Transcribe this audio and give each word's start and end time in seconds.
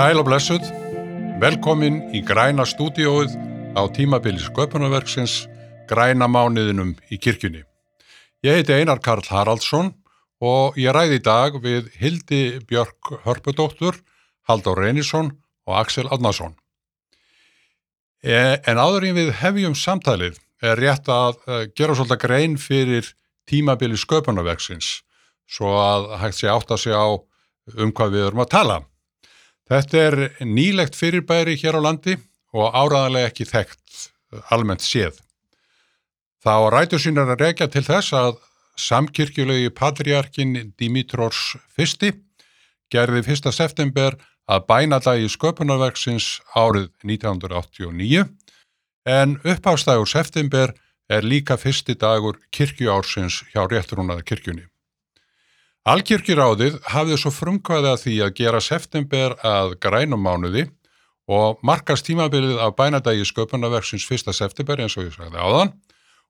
Sæl 0.00 0.16
og 0.16 0.24
blessuð, 0.30 0.62
velkomin 1.42 1.98
í 2.16 2.22
græna 2.24 2.64
stúdióið 2.64 3.34
á 3.76 3.84
tímabili 3.92 4.40
sköpunarverksins 4.40 5.42
Græna 5.90 6.24
mánuðinum 6.24 6.94
í 7.12 7.18
kirkjunni. 7.20 7.60
Ég 8.40 8.56
heiti 8.56 8.78
Einar 8.78 9.02
Karl 9.04 9.26
Haraldsson 9.28 9.90
og 10.40 10.80
ég 10.80 10.96
ræði 10.96 11.18
í 11.20 11.24
dag 11.26 11.60
við 11.60 11.92
Hildi 12.00 12.40
Björk 12.64 13.12
Hörpudóttur, 13.26 14.00
Haldur 14.48 14.80
Reynisson 14.80 15.34
og 15.68 15.76
Axel 15.82 16.08
Adnarsson. 16.08 16.56
E, 18.24 18.56
en 18.56 18.80
áður 18.80 19.10
en 19.10 19.20
við 19.20 19.34
hefjum 19.42 19.76
samtalið 19.76 20.40
er 20.64 20.80
rétt 20.80 21.12
að 21.12 21.44
e, 21.44 21.64
gera 21.76 21.92
svolítið 21.98 22.24
grein 22.24 22.56
fyrir 22.56 23.12
tímabili 23.44 24.00
sköpunarverksins 24.00 25.02
svo 25.44 25.76
að 25.76 26.14
hægt 26.24 26.40
sé 26.40 26.48
átt 26.48 26.72
að 26.72 26.86
sé 26.86 26.96
á 26.96 27.20
um 27.76 27.92
hvað 27.92 28.16
við 28.16 28.30
erum 28.30 28.48
að 28.48 28.56
tala. 28.56 28.84
Þetta 29.70 29.98
er 30.02 30.16
nýlegt 30.42 30.96
fyrirbæri 30.98 31.54
hér 31.60 31.78
á 31.78 31.80
landi 31.84 32.16
og 32.50 32.74
áraðanlega 32.74 33.30
ekki 33.30 33.46
þekkt 33.46 34.08
almennt 34.50 34.82
séð. 34.82 35.20
Þá 36.42 36.54
rætur 36.74 37.02
sínar 37.02 37.30
að 37.30 37.44
rekja 37.44 37.68
til 37.70 37.84
þess 37.86 38.14
að 38.16 38.40
samkirkjulegi 38.80 39.70
patriarkin 39.76 40.72
Dimitrors 40.80 41.54
I 41.78 42.12
gerði 42.90 43.22
1. 43.22 43.52
september 43.54 44.16
að 44.50 44.66
bænadagi 44.66 45.28
sköpunarverksins 45.30 46.40
árið 46.58 46.88
1989 47.06 48.24
en 49.06 49.36
upphástægur 49.44 50.10
september 50.10 50.74
er 51.10 51.22
líka 51.22 51.56
fyrsti 51.58 51.94
dagur 51.94 52.40
kirkjuársins 52.50 53.44
hjá 53.52 53.66
réttrúnaða 53.70 54.26
kirkjunni. 54.26 54.66
Alkirkjuráðið 55.88 56.74
hafði 56.92 57.16
svo 57.16 57.30
frumkvæði 57.32 57.88
að 57.88 58.02
því 58.02 58.14
að 58.20 58.34
gera 58.36 58.58
september 58.60 59.34
að 59.40 59.78
grænum 59.80 60.20
mánuði 60.20 60.66
og 61.24 61.62
markast 61.64 62.04
tímabilið 62.04 62.58
af 62.60 62.74
bænadagi 62.76 63.24
sköpunarverksins 63.24 64.04
1. 64.04 64.28
september 64.36 64.82
eins 64.82 64.98
og 65.00 65.06
ég 65.06 65.14
sagði 65.14 65.40
áðan 65.40 65.70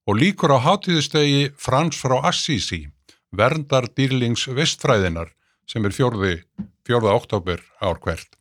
og 0.06 0.18
líkur 0.20 0.54
á 0.54 0.58
hátíðustegi 0.62 1.48
Frans 1.58 1.98
frá 1.98 2.20
Assisi, 2.30 2.84
verndar 3.34 3.88
dýrlings 3.90 4.46
vestfræðinar 4.54 5.32
sem 5.66 5.82
er 5.82 5.96
fjórði, 5.98 6.36
fjórða 6.86 7.16
oktober 7.18 7.64
ár 7.82 7.98
hvert. 8.04 8.38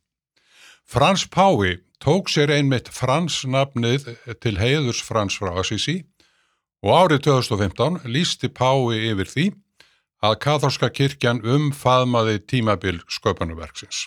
Frans 0.86 1.26
Pái 1.26 1.80
tók 1.98 2.30
sér 2.30 2.52
einmitt 2.54 2.86
Frans 2.94 3.42
nafnið 3.42 4.06
til 4.38 4.54
heiðurs 4.62 5.02
Frans 5.02 5.34
frá 5.42 5.58
Assisi 5.58 6.04
og 6.86 6.94
árið 6.94 7.26
2015 7.26 7.98
lísti 8.06 8.52
Pái 8.54 9.10
yfir 9.10 9.26
því 9.26 9.48
að 10.24 10.38
katholska 10.44 10.90
kirkjan 10.92 11.42
umfaðmaði 11.44 12.40
tímabil 12.50 13.00
sköpunarverksins. 13.08 14.06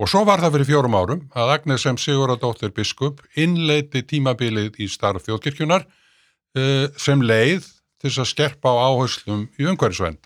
Og 0.00 0.08
svo 0.08 0.24
var 0.24 0.40
það 0.40 0.54
fyrir 0.56 0.68
fjórum 0.70 0.96
árum 0.96 1.26
að 1.36 1.52
Agnes 1.58 1.84
sem 1.84 1.98
Siguradóttir 2.00 2.72
biskup 2.72 3.20
innleiti 3.38 4.00
tímabilið 4.00 4.80
í 4.80 4.88
starf 4.88 5.26
þjóðkirkjunar 5.26 5.84
uh, 5.84 6.86
sem 6.96 7.20
leið 7.20 7.68
til 8.00 8.14
að 8.14 8.30
skerpa 8.30 8.72
á 8.72 8.88
áherslum 8.88 9.46
í 9.60 9.68
umhverjusvend. 9.68 10.22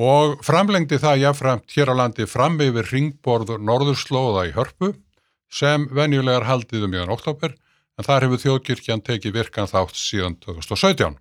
Og 0.00 0.38
framlengdi 0.46 1.00
það 1.02 1.24
jáfnframt 1.24 1.74
hér 1.74 1.90
á 1.90 1.94
landi 1.98 2.26
fram 2.30 2.60
yfir 2.62 2.86
ringborð 2.94 3.56
Norðurslóða 3.58 4.46
í 4.48 4.54
Hörpu 4.54 4.92
sem 5.50 5.88
venjulegar 5.90 6.46
haldið 6.46 6.86
um 6.86 6.94
íðan 6.94 7.12
oktober 7.16 7.56
en 7.98 8.06
þar 8.06 8.28
hefur 8.28 8.44
þjóðkirkjan 8.44 9.02
tekið 9.04 9.34
virkan 9.40 9.68
þátt 9.68 9.98
síðan 9.98 10.38
2017. 10.38 11.18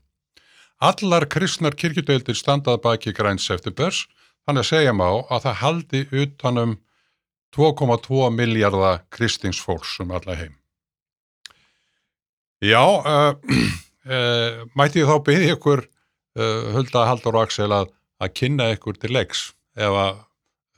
Allar 0.79 1.25
kristnar 1.27 1.75
kirkjudeildir 1.75 2.37
standað 2.39 2.79
baki 2.85 3.11
græns 3.11 3.49
eftir 3.51 3.73
börs, 3.75 4.05
þannig 4.47 4.63
að 4.63 4.69
segja 4.69 4.93
má 4.95 5.07
að 5.27 5.41
það 5.45 5.59
haldi 5.61 6.01
utanum 6.21 6.77
2,2 7.55 8.29
miljardar 8.31 9.01
kristingsfólks 9.11 9.97
um 9.99 10.13
alla 10.15 10.37
heim. 10.39 10.55
Já, 12.63 12.79
uh, 12.79 13.35
uh, 14.07 14.63
mætti 14.79 15.03
ég 15.03 15.11
þá 15.11 15.19
byggja 15.27 15.57
ykkur 15.57 15.83
uh, 15.83 16.71
Hulda 16.75 17.05
Haldur 17.09 17.35
og 17.35 17.47
Axel 17.47 17.75
að, 17.75 17.91
að 18.23 18.33
kynna 18.39 18.71
ykkur 18.75 18.99
til 18.99 19.13
leiks 19.15 19.49
ef 19.75 19.99
að 20.05 20.25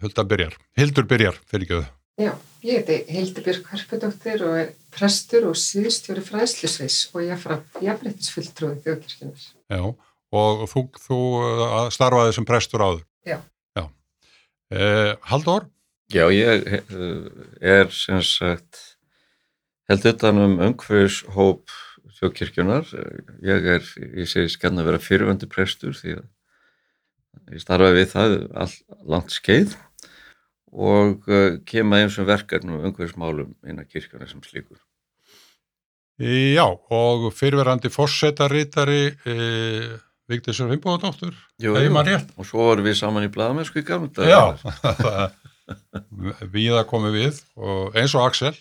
Hulda 0.01 0.25
byrjar. 0.25 0.57
Hildur 0.77 1.05
byrjar, 1.09 1.37
fyrir 1.45 1.67
ekki 1.67 1.77
þau. 1.77 1.89
Já, 2.21 2.31
ég 2.65 2.81
heiti 2.81 3.13
Hildur 3.13 3.45
Björk 3.45 3.69
Harpudóttir 3.69 4.45
og 4.47 4.57
er 4.63 4.71
prestur 4.93 5.49
og 5.49 5.57
síðustjóri 5.59 6.23
fræðslusveis 6.25 6.97
og 7.15 7.25
ég 7.25 7.39
frá 7.41 7.57
jafnrættisfulltrúi 7.83 8.79
þjóðkirkjunar. 8.85 9.45
Já, 9.71 9.83
og 10.41 10.63
þú, 10.71 10.85
þú 11.01 11.19
uh, 11.41 11.75
starfaði 11.93 12.35
sem 12.37 12.47
prestur 12.47 12.85
áður. 12.85 13.05
Já. 13.27 13.37
Já. 13.77 13.85
Eh, 14.75 15.13
Haldur? 15.31 15.69
Já, 16.11 16.25
ég 16.35 16.65
er 17.61 17.91
sem 17.95 18.19
sagt 18.25 18.81
held 19.91 20.07
utan 20.11 20.39
um 20.39 20.57
umhverfishóp 20.59 21.71
þjóðkirkjunar. 22.19 22.91
Ég 23.45 23.69
er, 23.77 23.87
ég 24.19 24.29
segi 24.29 24.51
skanna 24.51 24.83
að 24.83 24.91
vera 24.91 25.03
fyrirvöndi 25.03 25.49
prestur 25.51 25.95
því 25.97 26.17
að 26.19 27.55
ég 27.55 27.63
starfaði 27.63 27.97
við 27.97 28.11
það 28.11 28.35
all, 28.63 28.75
langt 29.15 29.33
skeið 29.35 29.75
og 30.71 31.27
uh, 31.27 31.59
kema 31.67 32.01
eins 32.01 32.17
og 32.21 32.29
verkefnum 32.29 32.79
umhverfismálum 32.79 33.53
innan 33.67 33.87
kirkjunar 33.89 34.29
sem 34.29 34.43
slíkur. 34.45 34.79
Já, 36.21 36.67
og 36.69 37.31
fyrirverandi 37.33 37.89
fórsetarítari 37.89 39.07
e, 39.25 39.35
Vigdísur 40.29 40.69
Fimboðadóttur, 40.69 41.33
hefur 41.57 41.95
maður 41.95 42.11
rétt? 42.11 42.33
Og 42.37 42.45
svo 42.45 42.67
vorum 42.67 42.85
við 42.85 42.99
saman 42.99 43.25
í 43.25 43.31
bladamennsku 43.33 43.81
í 43.81 43.87
gamla. 43.87 44.27
Já, 44.29 44.43
við 46.53 46.77
að 46.77 46.85
komum 46.91 47.15
við 47.15 47.41
og 47.57 47.97
eins 47.97 48.13
og 48.13 48.27
Axel. 48.27 48.53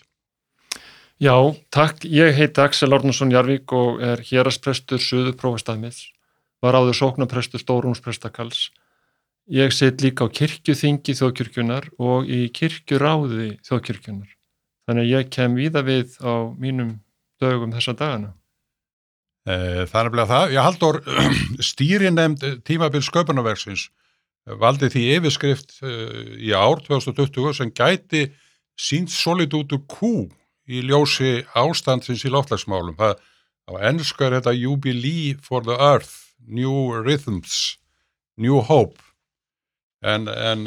Já, 1.21 1.35
takk. 1.69 2.07
Ég 2.09 2.33
heiti 2.39 2.63
Axel 2.65 2.97
Ornarsson 2.97 3.33
Jarvík 3.35 3.75
og 3.77 4.01
er 4.01 4.23
hérasprestur 4.25 5.03
Suðu 5.05 5.35
prófastæðmiðs. 5.37 6.07
Var 6.65 6.77
áður 6.81 6.97
sóknaprestur 6.97 7.61
Stórúnsprestakals. 7.61 8.71
Ég 9.51 9.73
set 9.75 9.99
líka 9.99 10.29
á 10.31 10.31
kirkjuþingi 10.31 11.17
þjóðkirkjunar 11.19 11.89
og 11.99 12.29
í 12.31 12.45
kirkjuráði 12.55 13.57
þjóðkirkjunar. 13.67 14.29
Þannig 14.87 15.09
að 15.09 15.11
ég 15.11 15.33
kem 15.35 15.57
víða 15.59 15.83
við 15.87 16.13
á 16.23 16.55
mínum 16.55 16.93
dögum 17.43 17.75
þessa 17.75 17.97
dagana. 17.99 18.31
Það 19.43 19.97
er 19.99 20.07
nefnilega 20.07 20.29
það. 20.31 20.55
Ég 20.55 20.69
haldur 20.69 21.01
stýri 21.71 22.13
nefnd 22.15 22.63
tímabil 22.69 23.03
sköpunarverksins 23.03 23.89
valdi 24.63 24.93
því 24.93 25.05
yfirskrift 25.17 25.77
í 25.83 26.55
ár 26.55 26.85
2020 26.87 27.59
sem 27.59 27.75
gæti 27.75 28.29
sínt 28.79 29.11
solid 29.11 29.51
út 29.59 29.75
úr 29.75 29.85
kú 29.91 30.15
í 30.71 30.87
ljósi 30.87 31.41
ástandsins 31.59 32.23
í 32.23 32.31
loftlagsmálum. 32.31 32.95
Það 32.95 33.19
á 33.67 33.73
ennsku 33.91 34.31
er 34.31 34.39
þetta 34.39 34.55
Jubilee 34.55 35.35
for 35.43 35.67
the 35.67 35.75
Earth, 35.75 36.31
New 36.47 36.95
Rhythms, 37.03 37.81
New 38.39 38.63
Hope 38.63 39.10
en, 40.03 40.29
en 40.29 40.67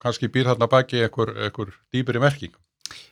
kannski 0.00 0.30
býr 0.32 0.50
þarna 0.50 0.68
baki 0.70 1.04
einhver, 1.04 1.74
í 1.92 2.04
merking. 2.22 2.54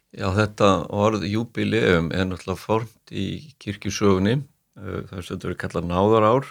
Já, 0.09 0.31
þetta 0.33 0.69
orð 0.89 1.27
júbileum 1.29 2.09
er 2.17 2.25
náttúrulega 2.31 2.63
formt 2.63 3.13
í 3.13 3.53
kirkjusögunni, 3.61 4.39
það 4.79 5.19
er 5.19 5.27
stundur 5.27 5.53
að 5.53 5.61
kalla 5.61 5.83
náðarár 5.85 6.49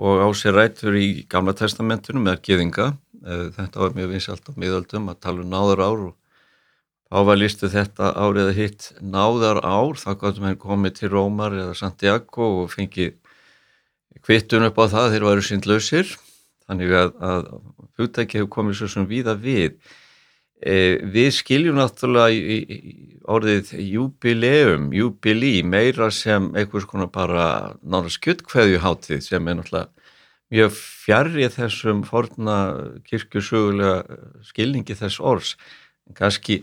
og 0.00 0.22
á 0.24 0.28
sér 0.32 0.56
rættur 0.56 0.96
í 0.96 1.26
gamla 1.28 1.52
testamentunum 1.58 2.24
með 2.24 2.40
geðinga. 2.46 2.94
Þetta 3.20 3.82
var 3.82 3.92
mjög 3.98 4.14
vinsalt 4.14 4.48
á 4.48 4.52
miðöldum 4.56 5.10
að 5.12 5.20
tala 5.26 5.44
um 5.44 5.52
náðarár 5.52 6.06
og 6.06 6.14
þá 7.10 7.18
var 7.26 7.40
listu 7.40 7.68
þetta 7.68 8.14
árið 8.16 8.52
hitt 8.56 8.88
náðarár, 9.02 9.98
þá 10.00 10.10
gáttum 10.14 10.46
henni 10.48 10.62
komið 10.62 10.96
til 11.02 11.12
Rómar 11.12 11.58
eða 11.58 11.76
Santiago 11.76 12.48
og 12.62 12.72
fengið 12.72 13.18
kvittun 14.24 14.64
upp 14.70 14.80
á 14.80 14.84
það 14.94 15.12
þeir 15.14 15.26
varu 15.28 15.44
síndlausir, 15.44 16.16
þannig 16.70 16.94
að, 16.94 17.10
að 17.18 17.48
hugtæki 17.98 18.38
hefur 18.38 18.54
komið 18.54 18.78
svo 18.78 18.90
sem 18.94 19.08
víða 19.10 19.34
við. 19.34 19.76
Eh, 20.60 21.00
við 21.08 21.30
skiljum 21.32 21.78
náttúrulega 21.80 22.36
í, 22.36 22.58
í 22.60 23.20
orðið 23.30 23.72
jubileum, 23.80 24.90
jubilí, 24.92 25.54
meira 25.64 26.10
sem 26.12 26.50
einhvers 26.52 26.86
konar 26.88 27.08
bara 27.12 27.46
nára 27.80 28.12
skjöldkveðju 28.12 28.82
hátið 28.84 29.24
sem 29.24 29.48
er 29.48 29.56
náttúrulega 29.58 29.88
mjög 30.50 30.74
fjarrið 30.76 31.56
þessum 31.56 32.02
forna 32.06 32.56
kirkjusögulega 33.06 34.20
skilningi 34.46 34.96
þess 34.98 35.22
orðs. 35.22 35.54
En 36.10 36.18
kannski 36.18 36.60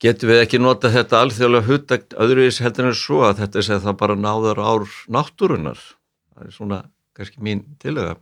getum 0.00 0.32
við 0.32 0.42
ekki 0.46 0.60
nota 0.60 0.90
þetta 0.92 1.20
alþjóðlega 1.20 1.68
hugdækt 1.68 2.16
öðruvis 2.16 2.62
heldur 2.64 2.90
en 2.90 2.96
svo 2.96 3.22
að 3.28 3.44
þetta 3.44 3.66
sé 3.66 3.78
það 3.84 4.00
bara 4.00 4.16
náður 4.18 4.62
ár 4.64 4.88
náttúrunar. 5.12 5.84
Það 6.32 6.48
er 6.48 6.56
svona 6.56 6.82
kannski 7.14 7.44
mín 7.44 7.62
tilega. 7.82 8.16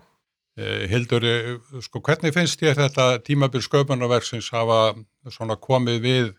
Hildur, 0.58 1.22
sko 1.84 2.00
hvernig 2.02 2.34
finnst 2.34 2.62
ég 2.66 2.74
þetta 2.74 3.20
tímabil 3.22 3.62
sköpunarverksins 3.62 4.50
hafa 4.50 4.96
komið 5.62 6.00
við 6.02 6.30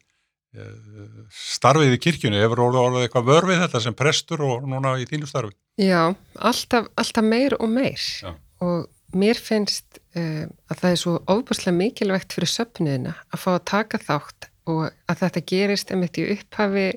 starfið 1.30 1.95
í 1.95 2.00
kirkjunni? 2.01 2.42
Hefur 2.42 2.63
orðið 2.66 3.06
eitthvað 3.06 3.27
vörfið 3.30 3.63
þetta 3.63 3.81
sem 3.83 3.98
prestur 3.98 4.44
og 4.45 4.68
núna 4.68 4.95
í 5.00 5.06
þínu 5.10 5.30
starfi? 5.30 5.54
Já, 5.80 6.16
alltaf, 6.36 6.89
alltaf 7.00 7.25
meir 7.25 7.56
og 7.60 7.69
meir 7.71 8.00
Já. 8.00 8.33
og 8.66 8.88
mér 9.16 9.39
finnst 9.42 10.00
um, 10.18 10.50
að 10.69 10.81
það 10.81 10.92
er 10.92 11.01
svo 11.01 11.18
ofbúslega 11.30 11.77
mikilvægt 11.77 12.36
fyrir 12.36 12.51
söpniðina 12.51 13.15
að 13.30 13.44
fá 13.44 13.51
að 13.56 13.68
taka 13.72 14.01
þátt 14.04 14.50
og 14.69 14.88
að 14.89 15.22
þetta 15.24 15.45
gerist 15.54 15.94
einmitt 15.94 16.19
í 16.22 16.27
upphafi 16.36 16.88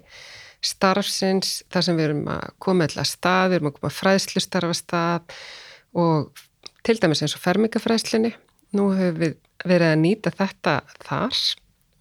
starfsins 0.63 1.61
þar 1.73 1.87
sem 1.87 1.99
við 1.99 2.09
erum 2.09 2.27
að 2.33 2.49
koma 2.63 2.89
alltaf 2.89 3.09
stað, 3.11 3.47
við 3.51 3.59
erum 3.59 3.71
að 3.71 3.79
koma 3.79 3.93
fræðslu 3.97 4.43
starfa 4.45 4.79
stað 4.79 5.39
og 5.99 6.43
til 6.87 6.99
dæmis 7.03 7.23
eins 7.23 7.37
og 7.37 7.43
fermingafræðslinni 7.45 8.33
nú 8.77 8.91
höfum 8.97 9.19
við 9.21 9.35
verið 9.69 9.93
að 9.93 10.01
nýta 10.03 10.33
þetta 10.35 10.77
þar 11.05 11.41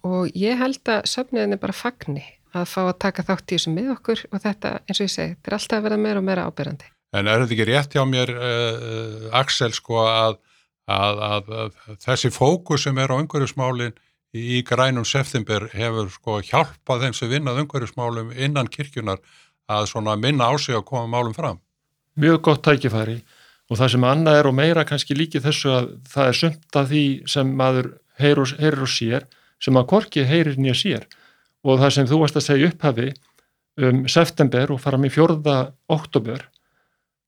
og 0.08 0.38
ég 0.38 0.58
held 0.58 0.90
að 0.90 1.04
söpniðin 1.10 1.56
er 1.56 1.60
bara 1.62 1.76
fagni 1.76 2.24
að 2.52 2.68
fá 2.68 2.80
að 2.84 2.98
taka 3.06 3.24
þátt 3.26 3.52
í 3.52 3.56
þessu 3.56 3.72
með 3.72 3.90
okkur 3.96 4.22
og 4.30 4.42
þetta, 4.42 4.72
eins 4.86 5.00
og 5.00 5.06
ég 5.06 5.12
segi, 5.12 5.34
þetta 5.36 5.50
er 5.50 5.56
alltaf 5.58 5.78
að 5.78 5.86
vera 5.86 6.00
meira 6.00 6.20
og 6.20 6.26
meira 6.26 6.46
ábyrrandi. 6.48 6.88
En 7.16 7.28
er 7.28 7.42
þetta 7.42 7.54
ekki 7.56 7.68
rétt 7.68 7.94
hjá 7.96 8.02
mér, 8.08 8.32
uh, 8.32 9.28
Axel, 9.40 9.72
sko, 9.76 10.00
að, 10.08 10.38
að, 10.90 11.22
að, 11.28 11.52
að 11.62 12.00
þessi 12.04 12.32
fókus 12.32 12.86
sem 12.86 12.98
er 13.00 13.12
á 13.12 13.16
umhverjusmálinn 13.20 13.96
í 14.32 14.62
grænum 14.64 15.04
september 15.08 15.68
hefur 15.76 16.08
sko 16.12 16.38
hjálpað 16.44 17.06
þeim 17.06 17.16
sem 17.16 17.32
vinnað 17.32 17.62
umhverjusmálum 17.64 18.32
innan 18.32 18.70
kirkjunar 18.72 19.20
að 19.72 19.88
svona 19.92 20.16
minna 20.20 20.48
á 20.48 20.56
sig 20.60 20.76
að 20.76 20.86
koma 20.88 21.08
málum 21.08 21.36
fram? 21.36 21.60
Mjög 22.20 22.40
gott 22.48 22.64
tækifæri 22.64 23.20
og 23.70 23.78
það 23.78 23.92
sem 23.94 24.06
annað 24.06 24.38
er 24.40 24.48
og 24.50 24.56
meira 24.58 24.84
kannski 24.88 25.16
líki 25.16 25.42
þessu 25.42 25.72
að 25.72 25.90
það 26.12 26.30
er 26.30 26.38
sumt 26.38 26.78
af 26.78 26.88
því 26.90 27.04
sem 27.34 27.52
maður 27.58 27.90
heyrir 28.20 28.54
heyrir 28.60 28.86
og 28.86 28.92
sér 28.92 29.28
sem 29.62 29.78
að 29.78 29.88
korki 29.92 30.24
heyrir 30.26 30.58
nýja 30.58 30.74
sér. 30.78 31.04
Og 31.62 31.78
það 31.78 31.94
sem 31.96 32.08
þú 32.10 32.22
varst 32.24 32.38
að 32.40 32.46
segja 32.48 32.72
upphafi 32.72 33.12
um 33.82 34.02
september 34.10 34.72
og 34.74 34.80
fara 34.82 34.98
með 35.00 35.14
fjörða 35.16 35.58
oktober, 35.92 36.42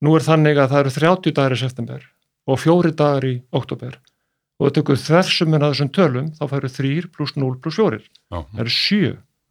nú 0.05 0.17
er 0.19 0.27
þannig 0.27 0.59
að 0.59 0.75
það 0.75 0.83
eru 0.83 0.95
30 0.99 1.37
dagar 1.39 1.55
í 1.55 1.61
september 1.63 2.03
og 2.45 2.61
fjóri 2.61 2.93
dagar 2.93 3.25
í 3.25 3.37
oktober 3.57 3.95
og 4.59 4.67
það 4.69 4.75
tökur 4.79 5.01
þversuminn 5.01 5.65
að 5.65 5.73
þessum 5.75 5.93
tölum 5.95 6.27
þá 6.37 6.45
færu 6.51 6.71
3 6.77 7.07
pluss 7.15 7.37
0 7.39 7.55
pluss 7.63 7.79
4 7.81 8.01
það 8.31 8.61
eru 8.65 8.75
7 8.75 8.99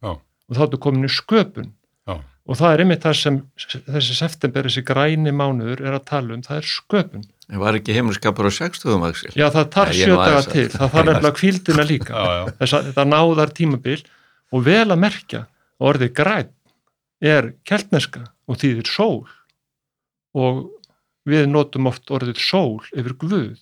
Já. 0.04 0.12
og 0.14 0.58
þá 0.58 0.62
er 0.64 0.78
komin 0.86 1.08
í 1.08 1.12
sköpun. 1.12 1.72
Og 2.44 2.58
það 2.60 2.74
er 2.74 2.82
einmitt 2.84 3.04
það 3.06 3.14
sem 3.20 3.36
þessi 3.88 4.14
september, 4.18 4.66
þessi 4.68 4.82
græni 4.84 5.32
mánuður 5.32 5.80
er 5.86 5.94
að 5.96 6.04
tala 6.10 6.34
um, 6.36 6.42
það 6.44 6.58
er 6.60 6.68
sköpun 6.74 7.24
Það 7.44 7.60
var 7.60 7.76
ekki 7.76 7.92
heimilskapur 7.96 8.46
á 8.48 8.52
60. 8.56 8.92
Axel. 9.04 9.30
Já, 9.36 9.46
það 9.52 9.66
tar 9.74 9.90
Nei, 9.90 9.96
ég 9.98 10.06
sjö 10.06 10.12
nú 10.14 10.16
daga 10.16 10.28
aðeins 10.38 10.46
að- 10.48 10.54
til, 10.54 10.68
það 10.74 10.92
þarf 10.94 11.08
nefnilega 11.10 11.38
kvíldina 11.40 11.84
líka 11.88 12.12
Já, 12.14 12.24
já. 12.38 12.44
Þessa, 12.60 12.80
þetta 12.88 13.04
náðar 13.10 13.52
tímabil 13.58 13.98
og 14.54 14.64
vel 14.68 14.86
að 14.94 15.02
merkja 15.02 15.40
að 15.44 15.88
orðið 15.90 16.12
græn 16.20 16.50
er 17.34 17.50
keltneska 17.68 18.22
og 18.48 18.60
þýðir 18.60 18.88
sól 18.92 19.20
og 20.34 20.64
við 21.28 21.46
notum 21.52 21.88
oft 21.88 22.10
orðið 22.12 22.40
sól 22.44 22.80
yfir 22.92 23.14
guð 23.20 23.60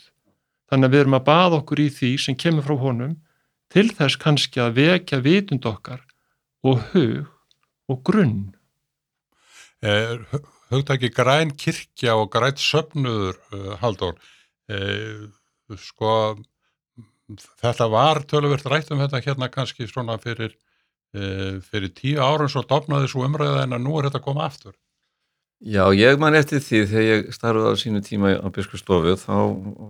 þannig 0.73 0.89
að 0.89 0.95
við 0.97 1.03
erum 1.05 1.19
að 1.19 1.27
baða 1.29 1.59
okkur 1.61 1.83
í 1.85 1.89
því 1.93 2.11
sem 2.25 2.39
kemur 2.39 2.65
frá 2.67 2.79
honum 2.81 3.17
til 3.73 3.89
þess 3.95 4.19
kannski 4.21 4.63
að 4.63 4.79
vekja 4.81 5.21
vitund 5.25 5.67
okkar 5.69 6.03
og 6.67 6.83
hug 6.93 7.29
og 7.93 8.03
grunn 8.09 8.53
Eh, 9.83 10.19
hugtaki 10.71 11.11
græn 11.11 11.51
kirkja 11.59 12.15
og 12.15 12.31
græn 12.33 12.59
söfnuður, 12.61 13.39
uh, 13.53 13.73
Halldór, 13.81 14.15
eh, 14.71 15.27
sko, 15.77 16.37
þetta 17.63 17.89
var 17.91 18.23
töluvert 18.31 18.69
rætt 18.71 18.93
um 18.95 19.03
þetta 19.03 19.23
hérna 19.25 19.51
kannski 19.51 19.89
svona 19.91 20.19
fyrir, 20.23 20.55
eh, 21.15 21.59
fyrir 21.61 21.91
tíu 21.91 22.23
árum 22.23 22.49
svo 22.49 22.63
dopnaði 22.63 23.11
svo 23.11 23.27
umræða 23.27 23.65
en 23.65 23.75
að 23.75 23.83
nú 23.83 23.99
er 23.99 24.09
þetta 24.09 24.23
koma 24.23 24.47
aftur. 24.47 24.75
Já, 25.63 25.85
ég 25.95 26.19
man 26.19 26.35
eftir 26.35 26.59
því 26.59 26.79
þegar 26.91 27.07
ég 27.07 27.35
starfaði 27.35 27.71
á 27.71 27.75
sínu 27.79 28.01
tíma 28.03 28.35
á 28.35 28.47
Biskustofið 28.51 29.19
þá 29.23 29.37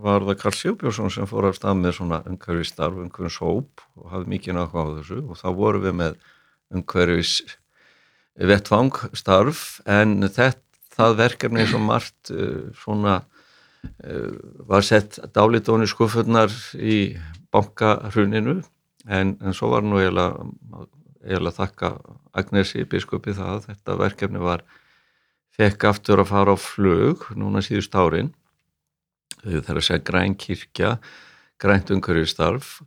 var 0.03 0.21
það 0.21 0.37
Karl 0.37 0.57
Sjóbjörnsson 0.57 1.09
sem 1.11 1.25
fór 1.25 1.49
af 1.49 1.57
stað 1.57 1.79
með 1.81 1.95
svona 1.97 2.19
umhverfis 2.29 2.69
starf, 2.69 2.93
umhverfis 2.93 3.39
hóp 3.41 3.81
og 3.97 4.11
hafði 4.11 4.29
mikið 4.35 4.53
náttúrulega 4.53 4.85
á 4.85 4.95
þessu 5.01 5.17
og 5.25 5.37
þá 5.41 5.49
vorum 5.57 5.81
við 5.81 5.95
með 5.97 6.19
umhverfis 6.69 7.33
vettvang 8.39 8.93
starf 9.17 9.81
en 9.89 10.21
þetta, 10.23 10.61
það 10.93 11.17
verkefni 11.19 11.65
og 11.73 11.81
margt 11.85 12.31
uh, 12.33 12.69
svona 12.77 13.19
uh, 13.21 14.33
var 14.69 14.85
sett 14.85 15.19
dálítóni 15.35 15.87
skufurnar 15.89 16.53
í 16.77 17.15
bankahruninu 17.53 18.61
en, 19.05 19.35
en 19.41 19.55
svo 19.55 19.73
var 19.73 19.85
nú 19.85 19.99
eiginlega, 20.01 21.51
þakka 21.57 21.95
Agnesi 22.33 22.85
biskupi 22.89 23.35
það 23.37 23.51
að 23.57 23.67
þetta 23.69 23.97
verkefni 23.99 24.41
var 24.41 24.63
fekk 25.53 25.85
aftur 25.91 26.23
að 26.23 26.31
fara 26.31 26.55
á 26.55 26.57
flug 26.57 27.27
núna 27.37 27.61
síðust 27.61 27.93
árin 27.93 28.33
það 29.43 29.69
er 29.69 29.81
að 29.81 30.05
græn 30.07 30.35
kirkja 30.39 30.95
grænt 31.61 31.91
umhverfistarf 31.93 32.79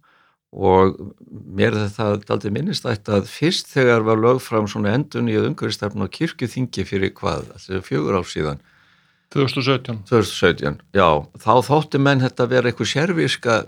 og 0.56 0.96
mér 1.28 1.74
er 1.74 1.90
þetta 1.92 2.32
aldrei 2.32 2.52
minnistætt 2.54 3.10
að 3.12 3.28
fyrst 3.28 3.68
þegar 3.74 4.06
var 4.06 4.20
lög 4.22 4.40
fram 4.40 4.68
svona 4.70 4.94
endun 4.96 5.28
í 5.28 5.36
umhverfistarfn 5.36 6.00
á 6.00 6.08
kirkjuþingi 6.08 6.86
fyrir 6.88 7.12
hvað, 7.18 7.50
þetta 7.52 7.76
er 7.76 7.84
fjögur 7.84 8.16
ár 8.16 8.30
síðan. 8.30 8.62
2017 9.34 10.06
2017, 10.08 10.78
já, 10.96 11.08
þá 11.42 11.52
þótti 11.66 12.00
menn 12.00 12.22
þetta 12.24 12.46
vera 12.48 12.70
eitthvað 12.70 12.92
sérvíska 12.94 13.58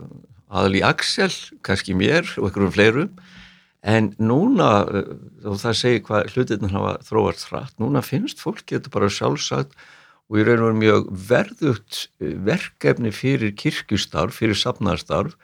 aðal 0.48 0.78
í 0.78 0.82
Axel, 0.86 1.34
kannski 1.66 1.96
mér 1.98 2.24
og 2.38 2.48
einhverjum 2.48 2.72
fleirum. 2.72 3.12
En 3.84 4.10
núna, 4.18 4.70
eh, 4.88 5.12
og 5.46 5.60
það 5.60 5.76
segir 5.78 6.02
hvað 6.08 6.32
hlutirna 6.32 6.72
hafa 6.72 6.96
þróast 7.06 7.46
hratt, 7.50 7.76
núna 7.78 8.02
finnst 8.02 8.40
fólki 8.40 8.74
þetta 8.74 8.90
bara 8.90 9.12
sjálfsagt 9.12 9.76
og 10.28 10.40
í 10.40 10.44
raun 10.44 10.64
og 10.72 10.80
mjög 10.80 11.12
verðugt 11.28 12.08
eh, 12.18 12.32
verkefni 12.48 13.12
fyrir 13.12 13.54
kirkjustarf, 13.54 14.34
fyrir 14.40 14.58
safnarstarf 14.58 15.36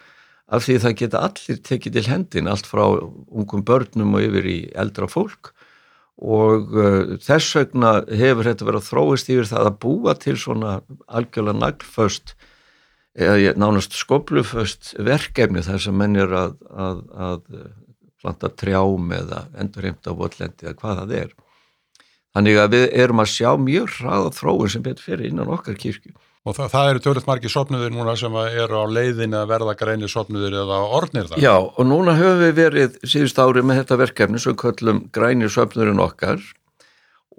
af 0.55 0.65
því 0.67 0.79
það 0.85 0.97
geta 1.01 1.23
allir 1.27 1.61
tekið 1.69 1.99
til 1.99 2.07
hendin, 2.09 2.49
allt 2.51 2.69
frá 2.69 2.85
ungum 2.95 3.65
börnum 3.67 4.17
og 4.17 4.27
yfir 4.27 4.49
í 4.51 4.59
eldra 4.79 5.09
fólk 5.11 5.53
og 6.15 6.75
uh, 6.79 7.15
þess 7.23 7.57
vegna 7.59 7.95
hefur 8.07 8.47
þetta 8.47 8.67
verið 8.69 8.83
að 8.83 8.91
þróist 8.91 9.31
yfir 9.35 9.49
það 9.51 9.71
að 9.71 9.79
búa 9.83 10.15
til 10.23 10.37
svona 10.39 10.75
algjörlega 11.11 11.59
naglföst 11.59 12.37
eða 13.15 13.55
nánast 13.59 13.95
skobluföst 13.99 14.95
verkefni 14.99 15.63
þar 15.63 15.83
sem 15.83 15.97
menn 15.99 16.19
er 16.19 16.35
að, 16.35 16.55
að, 16.71 17.01
að 17.15 17.41
planta 18.23 18.51
trjám 18.51 19.11
eða 19.15 19.45
endurheimta 19.61 20.15
votlendi 20.17 20.67
eða 20.67 20.79
hvað 20.81 21.01
það 21.03 21.17
er. 21.21 21.35
Þannig 22.35 22.59
að 22.59 22.73
við 22.75 22.87
erum 23.05 23.23
að 23.23 23.31
sjá 23.31 23.51
mjög 23.63 23.93
hraða 24.01 24.31
þróun 24.35 24.73
sem 24.73 24.83
betur 24.83 25.07
fyrir 25.07 25.29
innan 25.31 25.53
okkar 25.55 25.77
kirkju. 25.79 26.15
Og 26.45 26.53
það, 26.53 26.67
það 26.75 26.91
eru 26.91 27.01
tölvöld 27.01 27.29
margir 27.29 27.53
sopnuðir 27.53 27.93
núna 27.95 28.15
sem 28.21 28.35
eru 28.37 28.77
á 28.77 28.85
leiðin 28.85 29.37
að 29.39 29.47
verða 29.55 29.75
grænir 29.81 30.11
sopnuðir 30.13 30.59
eða 30.61 30.81
orðnir 30.93 31.31
það. 31.31 31.41
Já, 31.41 31.55
og 31.57 31.87
núna 31.89 32.17
höfum 32.19 32.43
við 32.43 32.59
verið 32.59 32.99
síðust 33.01 33.39
ári 33.41 33.63
með 33.65 33.79
þetta 33.81 33.97
verkefni 34.03 34.41
sem 34.43 34.59
köllum 34.61 35.01
grænir 35.15 35.53
söfnurinn 35.53 36.03
okkar 36.05 36.43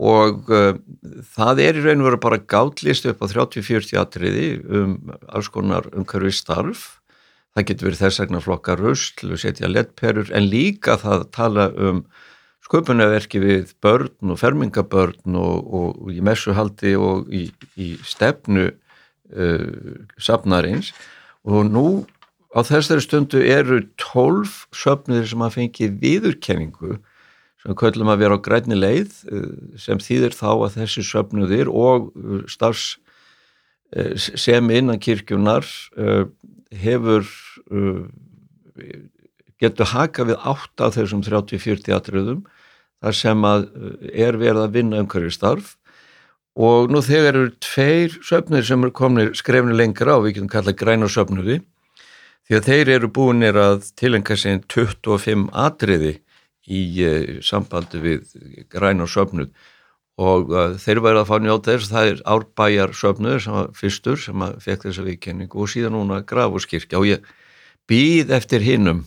og 0.01 0.50
uh, 0.50 0.74
það 1.38 1.62
er 1.63 1.77
í 1.77 1.83
raun 1.85 2.01
og 2.01 2.09
veru 2.09 2.19
bara 2.24 2.39
gátlist 2.41 3.05
upp 3.12 3.21
á 3.21 3.25
30-40 3.29 4.00
atriði 4.01 4.47
um 4.65 4.95
alls 5.29 5.51
konar 5.53 5.85
umhverfi 5.93 6.33
starf. 6.35 6.88
Það 7.55 7.67
getur 7.69 7.89
verið 7.91 8.01
þess 8.01 8.21
vegna 8.24 8.41
flokka 8.43 8.75
og 8.81 9.38
setja 9.39 9.69
leddperur 9.69 10.33
en 10.33 10.50
líka 10.50 10.97
það 11.00 11.27
tala 11.35 11.67
um 11.77 12.01
sköpunarverki 12.65 13.38
við 13.39 13.75
börn 13.85 14.33
og 14.33 14.41
fermingabörn 14.41 15.38
og, 15.38 15.62
og, 15.62 16.01
og 16.01 16.09
í 16.09 16.25
messuhaldi 16.25 16.95
og 16.97 17.29
í, 17.29 17.45
í 17.77 17.91
stefnu 18.01 18.71
uh, 19.34 20.05
safnarins 20.22 20.91
og 21.46 21.70
nú 21.70 21.88
á 22.55 22.63
þessari 22.65 23.03
stundu 23.03 23.41
eru 23.41 23.82
tólf 24.00 24.65
söfnir 24.75 25.25
sem 25.27 25.44
að 25.44 25.58
fengi 25.60 25.89
viðurkenningu 26.01 26.98
sem 27.63 27.77
köllum 27.77 28.12
að 28.13 28.22
vera 28.24 28.38
á 28.38 28.46
grænni 28.46 28.77
leið 28.77 29.15
uh, 29.32 29.50
sem 29.82 30.01
þýðir 30.01 30.38
þá 30.38 30.50
að 30.53 30.77
þessi 30.79 31.05
söfnuðir 31.08 31.72
og 31.72 32.12
uh, 32.15 32.44
starfs 32.51 32.96
uh, 33.96 34.13
sem 34.15 34.72
innan 34.72 35.01
kirkjunar 35.01 35.67
hefur 36.75 37.27
getur 39.62 39.88
haka 39.88 40.25
við 40.27 40.41
átt 40.44 40.82
af 40.84 40.98
þessum 40.98 41.22
30-40 41.24 41.94
atriðum 41.96 42.41
þar 43.00 43.15
sem 43.15 43.46
að 43.48 43.67
er 44.12 44.36
verið 44.41 44.63
að 44.65 44.75
vinna 44.75 45.00
umhverju 45.03 45.32
starf 45.32 45.75
og 46.55 46.91
nú 46.91 47.01
þegar 47.03 47.35
eru 47.35 47.53
tveir 47.63 48.17
söfnir 48.24 48.65
sem 48.67 48.83
eru 48.83 48.95
komnir 48.95 49.33
skrefni 49.35 49.75
lengra 49.75 50.15
á, 50.15 50.24
við 50.24 50.38
getum 50.38 50.51
kallað 50.51 50.79
græna 50.79 51.09
söfnuði 51.12 51.62
því 52.45 52.59
að 52.59 52.67
þeir 52.69 52.91
eru 52.95 53.09
búinir 53.12 53.57
að 53.59 53.88
tilenga 53.97 54.38
sig 54.38 54.62
25 54.71 55.47
atriði 55.51 56.19
í 56.65 56.81
uh, 57.05 57.39
sambandi 57.45 58.01
við 58.01 58.35
græna 58.71 59.07
söfnuð. 59.09 59.50
Og 60.21 60.53
uh, 60.53 60.77
þeir 60.79 61.01
væri 61.03 61.21
að 61.21 61.27
fá 61.27 61.35
njóta 61.43 61.74
þess 61.74 61.91
það 61.91 62.12
er 62.12 62.21
árbæjar 62.35 62.93
söfnuður 62.95 63.43
sem 63.43 63.57
var 63.57 63.74
fyrstur 63.75 64.21
sem 64.21 64.45
að 64.45 64.55
fekk 64.63 64.88
þessa 64.88 65.07
viðkenningu 65.09 65.59
og 65.65 65.71
síðan 65.74 65.97
núna 65.97 66.21
grafurskirkja 66.27 67.01
og 67.01 67.09
ég 67.09 67.27
býð 67.89 68.31
eftir 68.38 68.63
hinnum 68.63 69.03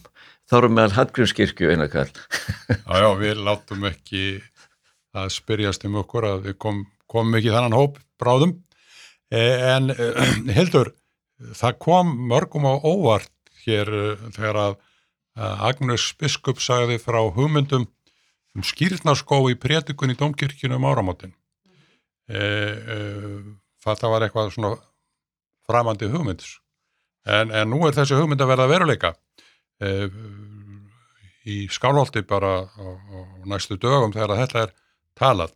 þá 0.48 0.60
erum 0.60 0.76
meðal 0.76 0.96
Hallgrímskirkju 0.98 1.72
einakall 1.72 2.10
Já, 2.68 2.94
já, 3.00 3.08
við 3.20 3.42
látum 3.46 3.88
ekki 3.88 4.22
að 5.16 5.32
spyrjast 5.34 5.86
um 5.88 5.98
okkur 6.02 6.28
að 6.28 6.50
við 6.50 6.58
kom, 6.60 6.84
komum 7.10 7.38
ekki 7.38 7.52
þannan 7.54 7.76
hóp 7.76 7.98
bráðum. 8.20 8.58
Eh, 9.32 9.74
En 9.76 9.90
eh, 9.92 10.34
Hildur, 10.56 10.92
það 11.56 11.78
kom 11.84 12.14
mörgum 12.30 12.68
á 12.68 12.74
óvart 12.80 13.32
hér 13.64 13.90
uh, 13.92 14.28
þegar 14.34 14.62
að 14.62 14.78
Agnus 15.38 16.08
Biskup 16.18 16.58
sagði 16.58 16.96
frá 16.98 17.20
hugmyndum 17.30 17.84
um 18.58 18.64
skýrnaskó 18.66 19.44
í 19.52 19.56
prétikun 19.60 20.10
í 20.10 20.16
Dómkirkjunu 20.18 20.78
um 20.78 20.86
áramótin. 20.88 21.34
E, 22.28 22.40
e, 22.40 22.96
þetta 23.84 24.10
var 24.12 24.26
eitthvað 24.26 24.50
svona 24.54 24.72
framandi 25.68 26.08
hugmyndis. 26.10 26.56
En, 27.28 27.52
en 27.52 27.70
nú 27.70 27.84
er 27.86 27.96
þessi 27.96 28.18
hugmynd 28.18 28.42
að 28.42 28.52
verða 28.52 28.68
veruleika. 28.72 29.12
E, 29.78 29.92
í 31.48 31.60
skálholti 31.72 32.24
bara 32.28 32.66
á 32.66 32.86
næstu 33.48 33.78
dögum 33.80 34.12
þegar 34.16 34.36
þetta 34.42 34.66
er 34.66 34.74
talað. 35.18 35.54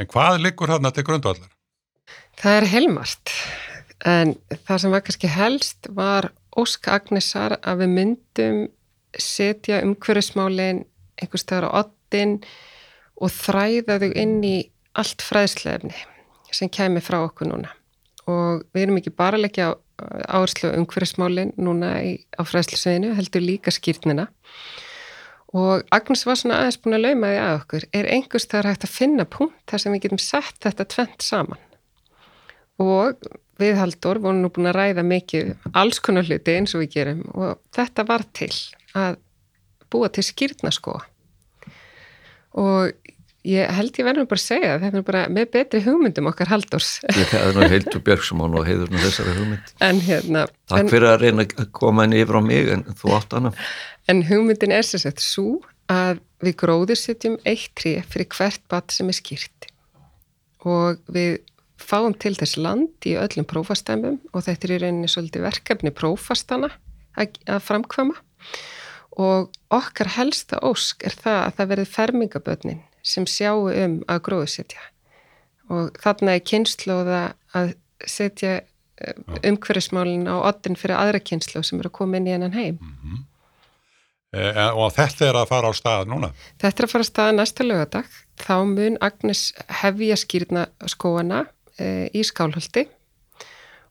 En 0.00 0.08
hvað 0.10 0.40
liggur 0.42 0.70
þarna 0.72 0.90
til 0.94 1.04
grundvallar? 1.06 1.50
Það 2.40 2.56
er 2.58 2.66
helmart, 2.72 3.34
en 4.04 4.34
það 4.66 4.80
sem 4.82 4.94
var 4.94 5.04
kannski 5.06 5.30
helst 5.30 5.88
var 5.94 6.32
Ósk 6.58 6.88
Agnesar 6.90 7.56
að 7.62 7.84
við 7.84 7.92
myndum 7.98 8.58
setja 9.14 9.80
umhverfismálinn 9.86 10.82
einhver 11.22 11.42
staðar 11.42 11.70
á 11.70 11.78
ottin 11.84 12.40
og 13.22 13.30
þræða 13.30 14.00
þau 14.02 14.10
inn 14.10 14.36
í 14.42 14.56
allt 14.98 15.22
fræðslefni 15.22 15.94
sem 16.54 16.70
kæmi 16.70 17.02
frá 17.02 17.20
okkur 17.24 17.50
núna. 17.50 17.70
Og 18.30 18.62
við 18.74 18.86
erum 18.86 18.98
ekki 19.00 19.14
bara 19.14 19.38
að 19.38 19.46
leggja 19.46 19.72
áherslu 20.26 20.70
umhverfismálinn 20.74 21.54
núna 21.58 21.96
í, 22.02 22.16
á 22.34 22.42
fræðslusveinu, 22.46 23.14
heldur 23.14 23.42
líka 23.42 23.74
skýrtnina 23.74 24.28
og 25.54 25.84
Agnes 25.94 26.24
var 26.26 26.38
svona 26.40 26.58
aðeins 26.60 26.80
búin 26.82 26.98
að 26.98 27.04
lauma 27.06 27.30
því 27.30 27.40
að 27.44 27.56
okkur. 27.60 27.86
Er 27.94 28.10
einhvers 28.16 28.48
þar 28.50 28.70
hægt 28.72 28.86
að 28.88 28.94
finna 28.96 29.26
punkt 29.30 29.62
þar 29.70 29.82
sem 29.84 29.94
við 29.94 30.04
getum 30.06 30.22
sett 30.22 30.60
þetta 30.64 30.88
tvent 30.96 31.24
saman? 31.24 31.64
Og 32.82 33.28
við 33.62 33.78
Haldur 33.78 34.18
vorum 34.22 34.42
nú 34.42 34.50
búin 34.50 34.70
að 34.72 34.78
ræða 34.80 35.04
mikið 35.06 35.52
alls 35.78 36.02
konar 36.02 36.26
hluti 36.26 36.56
eins 36.58 36.74
og 36.74 36.82
við 36.82 36.96
gerum. 36.96 37.22
Og 37.38 37.60
þetta 37.76 38.06
var 38.08 38.26
til 38.34 38.50
að 38.98 39.20
búa 39.94 40.10
til 40.10 40.26
skýrtnaskoa 40.26 41.04
og 42.54 43.03
ég 43.44 43.70
held 43.76 43.98
ég 44.00 44.06
verður 44.06 44.28
bara 44.30 44.40
að 44.40 44.44
segja 44.44 44.76
þetta 44.82 45.00
er 45.00 45.06
bara 45.06 45.22
með 45.32 45.48
betri 45.52 45.80
hugmyndum 45.84 46.30
okkar 46.30 46.50
Haldurs 46.52 46.90
Ég 47.12 47.32
hefði 47.32 47.54
nú 47.58 47.68
heiltu 47.72 48.00
Björgsumón 48.04 48.56
og 48.56 48.68
heiður 48.68 48.92
nú 48.92 49.00
þessari 49.02 49.34
hugmynd. 49.38 49.72
En 49.84 50.00
hérna 50.04 50.44
Takk 50.70 50.80
en, 50.80 50.90
fyrir 50.92 51.10
að 51.10 51.24
reyna 51.26 51.46
að 51.46 51.70
koma 51.76 52.06
henni 52.06 52.22
yfir 52.24 52.40
á 52.40 52.42
mig 52.44 52.70
en 52.72 52.84
þú 52.96 53.16
átt 53.18 53.36
hana. 53.36 53.52
En 54.08 54.22
hugmyndin 54.28 54.74
er 54.74 54.86
sér 54.88 55.04
sett 55.04 55.24
svo 55.24 55.58
að 55.92 56.22
við 56.44 56.56
gróður 56.62 57.00
setjum 57.00 57.36
eitt 57.44 57.72
trí 57.76 57.98
fyrir 58.08 58.30
hvert 58.32 58.64
bat 58.72 58.94
sem 58.94 59.10
er 59.12 59.18
skýrt. 59.18 59.68
Og 60.64 61.00
við 61.12 61.42
fáum 61.84 62.16
til 62.16 62.32
þess 62.38 62.56
land 62.56 63.08
í 63.08 63.16
öllum 63.20 63.46
prófastæmum 63.48 64.16
og 64.32 64.46
þetta 64.46 64.68
er 64.68 64.74
í 64.76 64.80
rauninni 64.86 65.10
svolítið 65.12 65.44
verkefni 65.44 65.92
prófastana 65.92 66.72
að, 67.18 67.36
að 67.44 67.60
framkvama 67.66 68.16
og 69.20 69.52
okkar 69.74 70.14
helsta 70.16 70.58
ósk 70.64 71.04
er 71.06 71.14
það 71.14 71.40
að 71.42 71.56
það 71.58 71.70
verði 71.72 71.90
fermingabötnin 71.92 72.82
sem 73.04 73.26
sjáu 73.28 73.68
um 73.68 74.00
að 74.08 74.22
gróðu 74.26 74.50
setja 74.58 74.82
og 75.72 75.96
þarna 76.02 76.36
er 76.36 76.44
kynnslóða 76.44 77.20
að 77.56 77.74
setja 78.10 78.58
umhverfismálin 79.44 80.26
á 80.30 80.36
oddin 80.44 80.78
fyrir 80.78 80.98
aðra 80.98 81.20
kynnsló 81.20 81.62
sem 81.64 81.80
eru 81.80 81.90
að 81.90 81.98
koma 81.98 82.18
inn 82.18 82.28
í 82.28 82.34
hennan 82.34 82.54
heim. 82.54 82.78
Mm 82.80 82.94
-hmm. 83.02 83.22
e, 84.38 84.66
og 84.72 84.92
þetta 84.94 85.26
er 85.28 85.38
að 85.40 85.48
fara 85.50 85.70
á 85.70 85.72
stað 85.74 86.06
núna? 86.12 86.30
Þetta 86.60 86.82
er 86.82 86.86
að 86.86 86.92
fara 86.92 87.06
á 87.06 87.10
stað 87.10 87.32
næsta 87.34 87.64
lögadag. 87.64 88.08
Þá 88.38 88.56
mun 88.70 88.98
Agnes 89.00 89.52
hefja 89.68 90.16
skýrna 90.16 90.66
skóana 90.86 91.46
e, 91.78 92.08
í 92.14 92.22
skálholti 92.22 92.88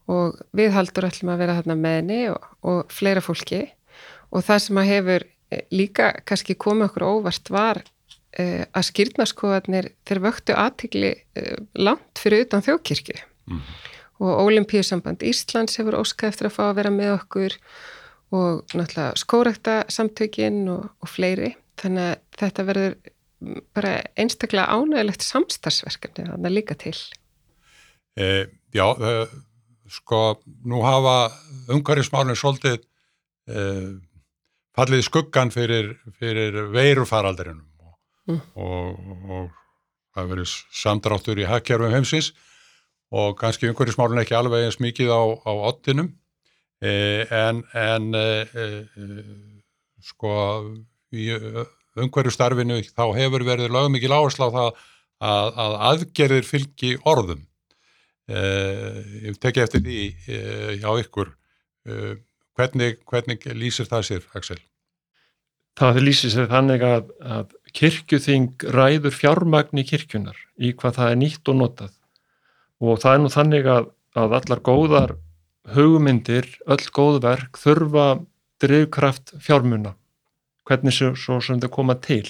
og 0.08 0.40
við 0.52 0.74
haldur 0.76 1.08
ætlum 1.08 1.34
að 1.34 1.40
vera 1.44 1.58
þarna 1.60 1.76
með 1.76 1.96
henni 1.96 2.22
og, 2.30 2.42
og 2.62 2.92
fleira 2.92 3.22
fólki 3.22 3.70
og 4.32 4.44
það 4.44 4.60
sem 4.60 4.78
að 4.78 4.92
hefur 4.92 5.28
líka 5.72 6.14
kannski 6.26 6.56
komið 6.56 6.90
okkur 6.90 7.04
óvart 7.04 7.50
var 7.50 7.84
uh, 8.40 8.64
að 8.74 8.88
skýrnaskoðarnir 8.90 9.90
þeir 10.08 10.22
vöktu 10.24 10.58
aðtikli 10.58 11.14
uh, 11.14 11.58
langt 11.80 12.22
fyrir 12.22 12.46
utan 12.48 12.66
þjókirkju 12.66 13.18
mm. 13.52 13.64
og 14.24 14.44
Ólimpíusamband 14.46 15.26
Íslands 15.28 15.80
hefur 15.80 16.00
óskað 16.02 16.34
eftir 16.34 16.50
að 16.50 16.56
fá 16.58 16.64
að 16.70 16.78
vera 16.82 16.94
með 16.94 17.16
okkur 17.18 17.58
og 18.34 18.64
náttúrulega 18.74 19.12
skórekta 19.22 19.76
samtökin 19.94 20.64
og, 20.74 20.88
og 21.04 21.10
fleiri. 21.12 21.52
Þannig 21.78 22.08
að 22.08 22.40
þetta 22.40 22.66
verður 22.66 22.96
bara 23.76 23.92
einstaklega 24.18 24.74
ánægilegt 24.74 25.26
samstagsverkefni 25.26 26.26
þannig 26.32 26.50
að 26.50 26.56
líka 26.56 26.78
til. 26.80 26.96
E, 28.18 28.48
Já, 28.74 28.88
sko 29.94 30.40
nú 30.66 30.82
hafa 30.82 31.30
umhverjusmálinn 31.74 32.40
svolítið 32.40 32.80
e, 33.46 33.66
fallið 34.74 35.06
skuggan 35.06 35.54
fyrir, 35.54 35.92
fyrir 36.18 36.58
veirufaraldrinum 36.74 37.62
og, 37.62 37.73
mm. 38.30 38.40
og, 38.56 38.98
og 39.30 39.52
það 40.14 40.34
verið 40.34 40.56
samdráttur 40.84 41.42
í 41.42 41.48
hakkerfum 41.50 41.94
heimsins 41.94 42.32
og 43.14 43.38
kannski 43.40 43.70
umhverjusmálun 43.70 44.22
ekki 44.24 44.38
alveg 44.38 44.68
eins 44.68 44.80
mikið 44.82 45.14
á, 45.14 45.22
á 45.46 45.52
ottinum 45.70 46.10
e, 46.82 46.94
en, 47.30 47.62
en 47.78 48.10
e, 48.18 48.26
e, 48.54 48.68
sko 50.04 50.34
í 51.14 51.30
umhverjustarfinu 51.94 52.82
þá 52.90 53.06
hefur 53.20 53.46
verið 53.48 53.74
lögum 53.74 53.98
mikið 53.98 54.18
á 54.18 54.22
það 54.34 54.60
að, 54.64 54.76
að 55.24 55.80
aðgerðir 55.92 56.48
fylgi 56.48 56.94
orðum 57.10 57.46
e, 58.28 58.44
ég 59.30 59.42
tekja 59.42 59.68
eftir 59.68 59.86
því 59.86 60.04
e, 60.10 60.44
hjá 60.82 60.92
ykkur 61.06 61.36
Hvernig, 62.54 63.00
hvernig 63.10 63.46
lýsir 63.58 63.88
það 63.90 64.04
sér, 64.08 64.26
Axel? 64.38 64.60
Það 65.80 66.00
lýsir 66.06 66.34
sér 66.34 66.50
þannig 66.52 66.84
að, 66.86 67.08
að 67.26 67.56
kirkjuþing 67.78 68.68
ræður 68.76 69.16
fjármagn 69.16 69.82
í 69.82 69.86
kirkjunar 69.88 70.38
í 70.62 70.74
hvað 70.78 71.00
það 71.00 71.12
er 71.12 71.20
nýtt 71.22 71.50
og 71.50 71.60
notað 71.60 71.94
og 72.84 73.02
það 73.02 73.16
er 73.16 73.24
nú 73.24 73.32
þannig 73.34 73.70
að, 73.70 73.90
að 74.20 74.38
allar 74.40 74.62
góðar 74.66 75.16
hugmyndir, 75.74 76.48
öll 76.68 76.86
góðverk 76.94 77.60
þurfa 77.60 78.08
drivkraft 78.64 79.36
fjármuna 79.44 79.96
hvernig 80.68 80.96
svo, 80.96 81.12
svo 81.20 81.40
sem 81.44 81.60
það 81.60 81.74
koma 81.76 81.96
til. 82.00 82.26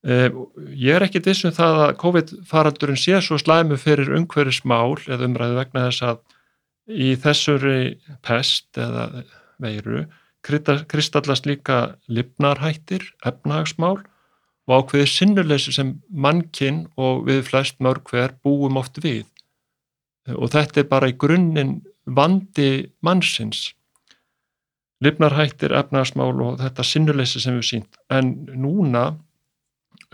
Eh, 0.00 0.30
ég 0.74 0.96
er 0.96 1.04
ekki 1.04 1.22
þessum 1.22 1.52
það 1.54 1.82
að 1.84 1.96
COVID-faraldurinn 2.00 2.98
sé 2.98 3.20
svo 3.22 3.38
slæmu 3.38 3.76
fyrir 3.78 4.14
umhverfismál 4.16 4.96
eða 5.06 5.26
umræðu 5.28 5.58
vegna 5.58 5.84
þess 5.90 6.06
að 6.08 6.22
í 6.90 7.10
þessuri 7.20 7.80
pest 8.24 8.80
eða 8.80 9.24
veiru 9.60 10.06
kristallast 10.42 11.44
líka 11.44 11.98
lifnarhættir, 12.08 13.04
efnahagsmál 13.28 13.98
og 14.70 14.84
ákveðið 14.84 15.10
sinnuleysi 15.10 15.74
sem 15.74 15.96
mannkinn 16.14 16.84
og 17.00 17.24
við 17.26 17.42
flest 17.48 17.80
mörg 17.82 18.06
hver 18.12 18.36
búum 18.44 18.78
oft 18.78 19.00
við. 19.02 19.26
Og 20.30 20.52
þetta 20.52 20.84
er 20.84 20.90
bara 20.90 21.08
í 21.10 21.16
grunninn 21.18 21.80
vandi 22.06 22.86
mannsins. 23.02 23.72
Lifnarhættir, 25.02 25.74
efnahagsmál 25.74 26.36
og 26.44 26.60
þetta 26.60 26.86
sinnuleysi 26.86 27.42
sem 27.42 27.56
við 27.58 27.66
sínt 27.70 27.98
en 28.12 28.34
núna 28.52 29.16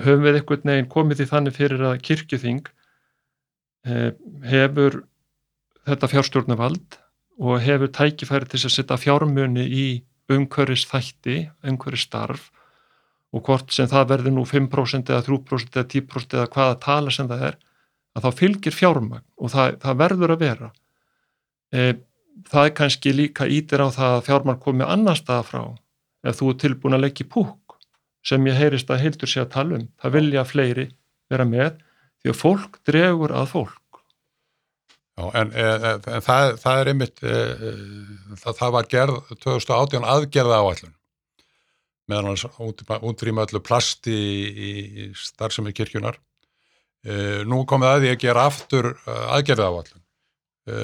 höfum 0.01 0.25
við 0.25 0.41
einhvern 0.41 0.73
veginn 0.73 0.91
komið 0.93 1.25
í 1.25 1.29
þannig 1.29 1.57
fyrir 1.57 1.85
að 1.91 2.03
kirkjuþing 2.07 2.63
hefur 4.47 5.03
þetta 5.87 6.11
fjárstjórnavald 6.13 7.01
og 7.37 7.61
hefur 7.65 7.93
tækifæri 7.93 8.49
til 8.49 8.63
að 8.63 8.75
setja 8.77 8.99
fjármunni 9.01 9.67
í 9.67 9.87
umhverfis 10.33 10.87
þætti, 10.89 11.37
umhverfis 11.67 12.07
starf 12.09 12.49
og 13.37 13.45
hvort 13.45 13.73
sem 13.75 13.89
það 13.91 14.11
verður 14.15 14.35
nú 14.39 14.45
5% 14.49 15.13
eða 15.13 15.25
3% 15.27 15.77
eða 15.77 15.89
10% 15.93 16.37
eða 16.39 16.51
hvaða 16.55 16.77
tala 16.83 17.13
sem 17.13 17.29
það 17.29 17.47
er, 17.51 17.57
að 18.17 18.27
þá 18.27 18.41
fylgir 18.41 18.75
fjármagn 18.75 19.25
og 19.37 19.53
það, 19.53 19.79
það 19.83 19.99
verður 20.03 20.35
að 20.35 20.45
vera. 20.45 20.71
E, 21.73 21.87
það 22.49 22.69
er 22.69 22.77
kannski 22.81 23.13
líka 23.13 23.49
ítir 23.53 23.85
á 23.85 23.89
það 23.93 24.17
að 24.17 24.27
fjármagn 24.31 24.63
komi 24.63 24.87
annar 24.89 25.19
staða 25.21 25.49
frá 25.51 25.63
ef 26.27 26.39
þú 26.41 26.53
er 26.53 26.61
tilbúin 26.63 26.97
að 26.97 27.05
leggja 27.05 27.29
púk 27.31 27.77
sem 28.27 28.47
ég 28.49 28.59
heyrist 28.59 28.91
að 28.91 29.05
heildur 29.05 29.31
sé 29.31 29.43
að 29.45 29.53
tala 29.53 29.81
um. 29.81 29.89
Það 30.01 30.17
vilja 30.17 30.47
fleiri 30.49 30.87
vera 31.31 31.47
með 31.47 31.77
því 32.23 32.33
að 32.33 32.41
fólk 32.41 32.81
dregur 32.89 33.35
að 33.37 33.51
fólk. 33.53 33.83
Já, 35.17 35.29
en, 35.41 35.53
en, 35.53 35.85
en 36.13 36.25
það, 36.25 36.57
það 36.61 36.81
er 36.81 36.89
einmitt, 36.93 37.21
e, 37.25 37.37
það, 38.41 38.57
það 38.59 38.73
var 38.75 38.89
gerð 38.93 39.21
2018 39.45 40.09
aðgerða 40.17 40.59
áallun 40.65 40.96
meðan 42.11 42.33
hann 42.33 43.03
útrýma 43.11 43.47
öllu 43.47 43.63
plasti 43.65 44.15
í, 44.15 44.73
í 44.87 45.07
starfsemi 45.19 45.75
kirkjunar. 45.77 46.19
E, 47.07 47.45
nú 47.47 47.63
komið 47.69 47.93
að 47.93 48.03
því 48.05 48.13
að 48.13 48.23
gera 48.25 48.47
aftur 48.51 48.91
aðgerða 49.07 49.69
áallun 49.71 50.03
e, 50.67 50.81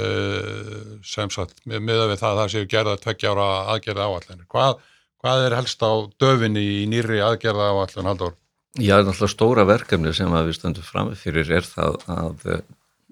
sem 1.07 1.33
sagt, 1.35 1.62
miða 1.67 2.11
við 2.11 2.21
það 2.21 2.29
að 2.31 2.43
það 2.43 2.52
séu 2.55 2.69
gerða 2.75 2.99
tveggjára 3.05 3.49
aðgerða 3.75 4.11
áallun. 4.11 4.45
Hvað, 4.50 4.85
hvað 5.23 5.47
er 5.47 5.59
helst 5.61 5.83
á 5.83 5.93
döfinni 6.23 6.62
í 6.83 6.85
nýri 6.91 7.23
aðgerða 7.23 7.73
áallun, 7.73 8.12
Haldur? 8.12 8.38
Já, 8.81 8.97
náttúrulega 9.02 9.35
stóra 9.35 9.67
verkefni 9.69 10.14
sem 10.17 10.33
við 10.33 10.55
stöndum 10.57 10.87
fram 10.87 11.11
fyrir 11.19 11.50
er 11.59 11.67
það 11.67 11.99
að 12.09 12.47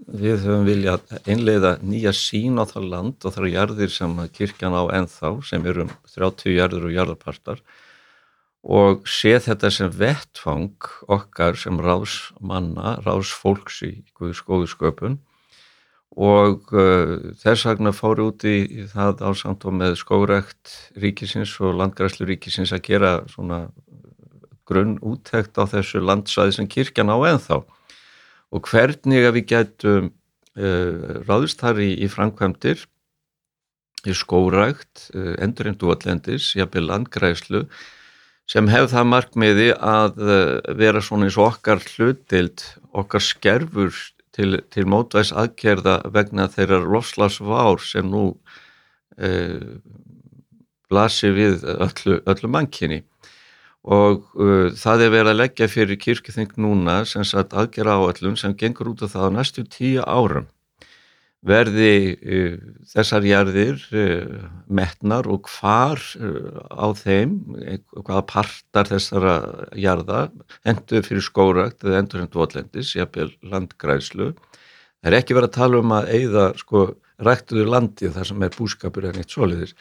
við 0.09 0.47
höfum 0.47 0.65
viljað 0.65 1.03
einleiða 1.29 1.75
nýja 1.85 2.13
sín 2.17 2.57
á 2.57 2.65
það 2.65 2.87
land 2.95 3.25
og 3.25 3.35
það 3.35 3.43
eru 3.43 3.53
jarðir 3.53 3.93
sem 3.93 4.15
kirkjan 4.33 4.77
á 4.77 4.83
ennþá 4.97 5.33
sem 5.47 5.67
eru 5.69 5.85
um 5.85 5.93
30 6.15 6.57
jarður 6.57 6.89
og 6.89 6.95
jarðarpartar 6.95 7.61
og 8.61 9.07
sé 9.09 9.39
þetta 9.41 9.71
sem 9.73 9.91
vettfang 9.93 10.77
okkar 11.09 11.57
sem 11.57 11.81
ráðsmanna, 11.81 12.99
ráðsfólks 13.07 13.81
í 13.89 13.93
Guðs 14.19 14.43
góðu 14.45 14.69
sköpun. 14.69 15.19
Og 16.11 16.73
uh, 16.75 17.33
þess 17.41 17.69
vegna 17.69 17.93
fóru 17.95 18.31
út 18.33 18.45
í 18.45 18.85
það 18.91 19.23
ásamt 19.31 19.65
og 19.65 19.77
með 19.79 19.95
skórekt 20.01 20.75
ríkisins 20.99 21.55
og 21.63 21.79
landgræslu 21.79 22.27
ríkisins 22.29 22.75
að 22.75 22.85
gera 22.89 23.13
svona 23.31 23.69
grunn 24.67 24.99
úttekt 25.07 25.59
á 25.59 25.65
þessu 25.71 26.03
landsvæði 26.03 26.57
sem 26.59 26.69
kirkjan 26.71 27.15
á 27.15 27.17
ennþá. 27.31 27.61
Og 28.51 28.67
hvernig 28.67 29.25
að 29.25 29.37
við 29.39 29.47
getum 29.55 30.11
uh, 30.11 31.23
ráðist 31.25 31.63
þar 31.63 31.81
í, 31.81 31.95
í 32.03 32.11
framkvæmdir 32.11 32.85
í 34.11 34.17
skórækt, 34.17 35.09
uh, 35.15 35.33
endurinn 35.41 35.79
dúallendis, 35.79 36.53
jafnveg 36.59 36.91
landgræslu 36.91 37.65
sem 38.51 38.71
hefð 38.71 38.95
það 38.95 39.11
markmiði 39.13 39.69
að 39.77 40.23
uh, 40.25 40.39
vera 40.79 41.03
svona 41.05 41.29
eins 41.29 41.39
og 41.39 41.53
okkar 41.53 41.83
hlutild, 41.85 42.65
okkar 42.91 43.23
skerfur 43.23 43.95
til, 44.35 44.59
til 44.75 44.87
mótvæs 44.91 45.31
aðgerða 45.37 46.01
vegna 46.15 46.49
þeirra 46.51 46.81
lofslagsvár 46.83 47.83
sem 47.85 48.11
nú 48.11 48.25
uh, 48.35 49.79
blasir 50.91 51.37
við 51.37 51.65
öllu, 51.77 52.19
öllu 52.27 52.51
mannkynni. 52.51 53.05
Og 53.87 54.27
uh, 54.37 54.69
það 54.77 55.07
er 55.07 55.15
verið 55.15 55.33
að 55.33 55.41
leggja 55.45 55.71
fyrir 55.71 56.01
kirkithing 56.01 56.57
núna 56.61 57.05
sem 57.09 57.25
sagt 57.25 57.55
aðgerða 57.57 58.01
áallum 58.03 58.37
sem 58.37 58.57
gengur 58.59 58.91
út 58.93 59.07
af 59.07 59.15
það 59.15 59.31
á 59.31 59.37
næstu 59.39 59.65
tíu 59.71 60.03
árum 60.03 60.51
verði 61.47 61.93
uh, 62.17 62.57
þessar 62.93 63.27
jarðir 63.29 63.81
uh, 63.97 64.49
metnar 64.69 65.29
og 65.31 65.49
hvar 65.49 66.03
uh, 66.21 66.61
á 66.69 66.87
þeim, 66.97 67.39
hvaða 67.97 68.25
partar 68.29 68.91
þessara 68.91 69.37
jarða 69.79 70.27
endur 70.69 71.07
fyrir 71.07 71.25
skórakt 71.25 71.87
eða 71.87 72.03
endur 72.03 72.25
hendur 72.25 72.45
votlendis, 72.45 72.93
jafnvel 72.99 73.31
landgræslu. 73.41 74.35
Það 75.01 75.13
er 75.13 75.19
ekki 75.23 75.39
verið 75.39 75.51
að 75.53 75.57
tala 75.57 75.81
um 75.81 75.97
að 75.97 76.13
eigða 76.19 76.47
sko 76.61 76.85
ræktuður 77.25 77.73
landi 77.73 78.13
þar 78.13 78.29
sem 78.29 78.45
er 78.45 78.55
búskapur 78.57 79.09
en 79.09 79.21
eitt 79.21 79.33
soliðis 79.33 79.75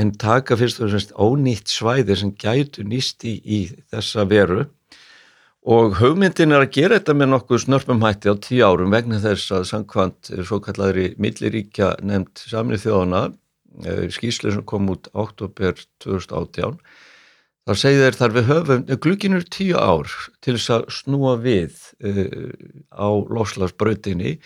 en 0.00 0.12
taka 0.16 0.56
fyrst 0.56 0.80
og 0.80 0.88
fremst 0.88 1.12
ónýtt 1.20 1.72
svæði 1.72 2.16
sem 2.16 2.32
gætu 2.40 2.84
nýst 2.88 3.26
í, 3.28 3.36
í 3.44 3.58
þessa 3.92 4.24
veru 4.28 4.64
og 5.62 5.94
hugmyndin 6.00 6.54
er 6.54 6.64
að 6.64 6.72
gera 6.74 6.98
þetta 6.98 7.14
með 7.14 7.30
nokkuð 7.32 7.62
snörpum 7.66 8.02
hætti 8.02 8.32
á 8.32 8.36
tíu 8.42 8.64
árum 8.66 8.90
vegna 8.94 9.20
þess 9.22 9.52
að 9.54 9.68
samkvæmt 9.70 10.32
svo 10.42 10.58
kallari 10.64 11.12
milliríkja 11.22 11.94
nefnd 12.02 12.42
samnið 12.50 12.84
þjóðana 12.86 13.22
eh, 13.86 14.08
skýslu 14.10 14.54
sem 14.56 14.66
kom 14.66 14.90
út 14.90 15.06
oktober 15.14 15.78
2018 16.02 16.80
þá 17.62 17.72
segir 17.78 18.18
þar 18.18 18.34
við 18.34 18.48
höfum 18.50 18.84
glukkinur 19.04 19.46
tíu 19.46 19.78
ár 19.78 20.10
til 20.42 20.56
þess 20.56 20.72
að 20.74 20.88
snúa 20.98 21.36
við 21.42 21.78
uh, 22.02 22.50
á 22.90 23.06
loslagsbröðinni 23.06 24.38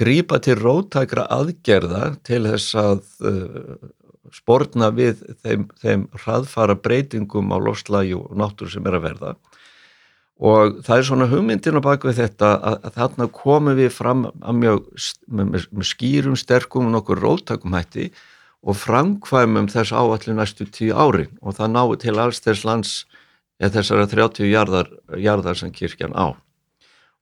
grípa 0.00 0.40
til 0.42 0.56
rótækra 0.62 1.26
aðgerða 1.34 2.14
til 2.24 2.40
þess 2.48 2.78
að 2.80 3.02
uh, 3.20 3.74
spórna 4.34 4.88
við 4.96 5.20
þeim, 5.44 5.68
þeim 5.76 6.08
hraðfara 6.24 6.78
breytingum 6.80 7.52
á 7.52 7.60
loslagi 7.60 8.16
og 8.16 8.32
náttúr 8.32 8.72
sem 8.72 8.88
er 8.88 8.96
að 8.96 9.10
verða 9.10 9.34
og 10.42 10.78
það 10.82 10.98
er 10.98 11.06
svona 11.06 11.28
hugmyndin 11.30 11.78
á 11.78 11.82
bakvið 11.84 12.20
þetta 12.22 12.52
að, 12.58 12.78
að 12.88 12.94
þarna 12.98 13.26
komum 13.34 13.76
við 13.78 13.90
fram 13.94 14.24
mjög, 14.58 14.88
með, 15.30 15.66
með 15.70 15.88
skýrum, 15.90 16.38
sterkum 16.38 16.88
og 16.88 16.96
nokkur 16.96 17.22
róttakum 17.22 17.76
hætti 17.76 18.08
og 18.64 18.78
framkvæmum 18.80 19.68
þess 19.70 19.94
áallu 19.94 20.34
næstu 20.34 20.66
tíu 20.66 20.96
árin 20.96 21.30
og 21.40 21.58
það 21.58 21.74
náðu 21.76 22.00
til 22.02 22.16
alls 22.18 22.42
þess 22.42 22.66
lands 22.66 22.94
eða 23.60 23.76
þessara 23.78 24.08
30 24.10 24.50
jarðar, 24.50 24.90
jarðar 25.20 25.60
sem 25.60 25.70
kirkjan 25.72 26.16
á 26.18 26.34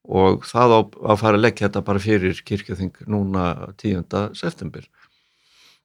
og 0.02 0.46
það 0.48 0.72
á 0.74 0.80
að 1.12 1.20
fara 1.20 1.38
að 1.38 1.44
leggja 1.44 1.68
þetta 1.68 1.84
bara 1.86 2.02
fyrir 2.02 2.40
kirkjöþing 2.42 3.04
núna 3.06 3.72
10. 3.78 4.34
september. 4.34 4.88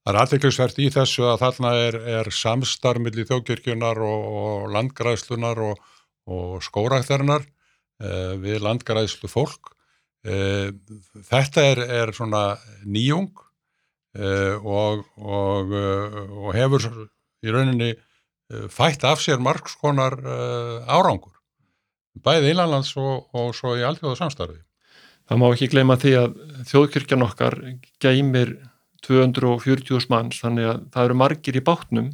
Það 0.02 0.14
er 0.14 0.20
aðviklisvert 0.22 0.80
í 0.80 0.88
þessu 0.94 1.28
að 1.28 1.42
þarna 1.44 1.74
er, 1.84 1.98
er 2.22 2.32
samstarmið 2.32 3.22
í 3.22 3.28
þjókirkjunar 3.30 4.00
og, 4.02 4.28
og 4.40 4.68
landgræðslunar 4.74 5.62
og 5.68 5.84
og 6.28 6.62
skóraktarinnar 6.66 7.46
eh, 8.04 8.36
við 8.42 8.62
landgræðslu 8.66 9.30
fólk. 9.32 9.74
Eh, 10.28 10.74
þetta 11.30 11.66
er, 11.72 11.84
er 12.02 12.14
svona 12.16 12.44
nýjung 12.86 13.32
eh, 14.18 14.56
og, 14.60 15.08
og, 15.18 15.74
og 15.74 16.52
hefur 16.58 16.90
í 17.44 17.54
rauninni 17.54 17.94
fætt 18.72 19.04
af 19.04 19.20
sér 19.20 19.42
margskonar 19.44 20.14
árangur, 20.88 21.34
bæði 22.24 22.54
innanlands 22.54 22.94
og, 22.96 23.26
og 23.36 23.50
svo 23.52 23.74
í 23.76 23.84
alltjóða 23.84 24.22
samstarfi. 24.22 24.62
Það 25.28 25.42
má 25.42 25.46
ekki 25.50 25.68
gleyma 25.74 25.98
því 26.00 26.14
að 26.16 26.38
þjóðkirkjan 26.70 27.26
okkar 27.26 27.58
geymir 28.00 28.54
240 29.04 30.08
manns, 30.08 30.40
þannig 30.40 30.70
að 30.72 30.80
það 30.96 31.10
eru 31.10 31.18
margir 31.20 31.60
í 31.60 31.64
bátnum 31.68 32.08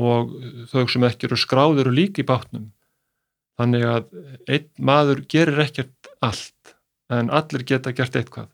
og 0.00 0.36
þau 0.68 0.84
sem 0.92 1.08
ekki 1.08 1.30
eru 1.30 1.40
skráður 1.40 1.88
og 1.88 1.96
líki 1.96 2.20
í 2.20 2.28
bátnum 2.28 2.68
Þannig 3.60 3.84
að 3.84 4.06
einn 4.48 4.68
maður 4.88 5.24
gerir 5.28 5.60
ekkert 5.66 6.10
allt 6.24 6.74
en 7.12 7.28
allir 7.34 7.66
geta 7.68 7.92
gert 7.92 8.16
eitthvað. 8.16 8.48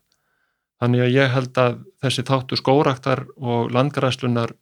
Þannig 0.81 1.03
að 1.05 1.13
ég 1.15 1.33
held 1.33 1.59
að 1.61 1.77
þessi 2.03 2.25
þáttu 2.27 2.57
skóraktar 2.59 3.23
og 3.37 3.71
landgræslunar 3.73 4.53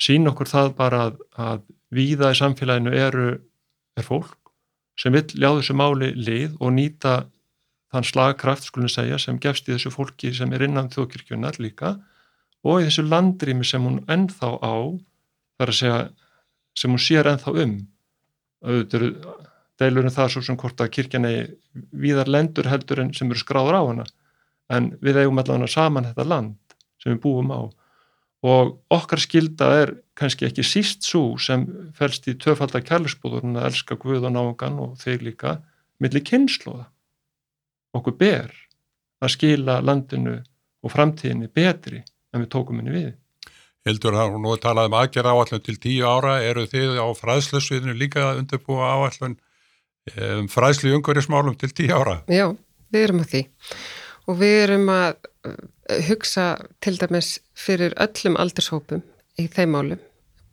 sín 0.00 0.30
okkur 0.30 0.48
það 0.48 0.72
bara 0.78 1.02
að, 1.08 1.18
að 1.36 1.66
víða 1.92 2.32
í 2.32 2.38
samfélaginu 2.38 2.94
eru, 2.96 3.26
er 3.98 4.06
fólk 4.06 4.38
sem 4.98 5.14
vil 5.14 5.24
ljá 5.36 5.50
þessu 5.58 5.76
máli 5.76 6.10
lið 6.16 6.56
og 6.60 6.74
nýta 6.76 7.14
þann 7.92 8.08
slagkraft 8.08 8.68
skulum 8.68 8.90
segja 8.92 9.18
sem 9.20 9.38
gefst 9.40 9.68
í 9.68 9.74
þessu 9.74 9.92
fólki 9.92 10.32
sem 10.36 10.52
er 10.56 10.64
innan 10.66 10.90
þjókirkjunar 10.92 11.58
líka 11.60 11.94
og 12.64 12.80
í 12.80 12.88
þessu 12.88 13.04
landrými 13.08 13.66
sem 13.66 13.84
hún 13.84 14.02
ennþá 14.10 14.52
á, 14.64 14.74
þar 15.58 15.72
að 15.72 15.78
segja 15.78 16.02
sem 16.78 16.92
hún 16.92 17.02
sér 17.02 17.28
ennþá 17.32 17.54
um. 17.64 17.74
Auðvitað 18.62 19.08
deilur 19.80 20.08
um 20.08 20.14
það 20.14 20.34
svo 20.34 20.42
sem 20.46 20.58
hvort 20.60 20.80
að 20.80 20.92
kirkjan 20.96 21.28
er 21.28 21.52
viðar 22.04 22.30
lendur 22.30 22.68
heldur 22.70 23.02
en 23.02 23.12
sem 23.16 23.30
eru 23.30 23.40
skráður 23.40 23.78
á 23.78 23.82
hana. 23.82 24.06
En 24.72 24.92
við 25.04 25.22
eigum 25.22 25.40
allavega 25.40 25.70
saman 25.70 26.08
þetta 26.10 26.28
land 26.28 26.76
sem 27.02 27.14
við 27.14 27.22
búum 27.24 27.52
á. 27.52 27.60
Og 28.42 28.72
okkar 28.90 29.22
skilda 29.22 29.68
er 29.82 29.94
kannski 30.18 30.48
ekki 30.48 30.64
síst 30.66 31.06
svo 31.06 31.36
sem 31.38 31.66
fælst 31.94 32.26
í 32.30 32.34
töfaldar 32.42 32.82
kærlisbúðurinn 32.86 33.58
að 33.58 33.68
elska 33.70 33.98
Guð 34.00 34.26
og 34.26 34.34
nágan 34.34 34.80
og 34.82 34.96
þeir 35.02 35.22
líka 35.28 35.60
millir 36.02 36.24
kynnslóða 36.26 36.88
okkur 37.96 38.16
ber 38.18 38.52
að 39.22 39.34
skila 39.36 39.78
landinu 39.84 40.38
og 40.82 40.92
framtíðinni 40.92 41.50
betri 41.54 42.02
en 42.32 42.42
við 42.42 42.50
tókum 42.54 42.80
henni 42.80 42.94
við. 42.94 43.12
Hildur, 43.86 44.14
nú 44.38 44.54
talaðum 44.62 44.94
aðgerra 44.94 45.34
áallun 45.34 45.62
til 45.62 45.76
tíu 45.82 46.06
ára, 46.06 46.36
eru 46.42 46.64
þið 46.70 47.00
á 47.02 47.06
fræðslusviðinu 47.18 47.96
líka 47.98 48.28
undirbúa 48.38 48.92
áallun 48.94 49.36
um, 50.10 50.48
fræðslu 50.50 50.90
í 50.90 50.96
umhverjusmálum 50.98 51.56
til 51.60 51.72
tíu 51.74 51.92
ára. 51.94 52.20
Já, 52.30 52.50
við 52.92 53.06
erum 53.06 53.22
að 53.22 53.34
því. 53.34 53.42
Og 54.30 54.38
við 54.38 54.56
erum 54.62 54.88
að 54.92 55.10
uh, 55.48 55.58
hugsa 56.08 56.46
til 56.84 56.96
dæmis 57.00 57.36
fyrir 57.58 57.94
öllum 58.00 58.38
aldurshópum 58.40 59.04
í 59.40 59.48
þeim 59.52 59.76
málum. 59.76 60.02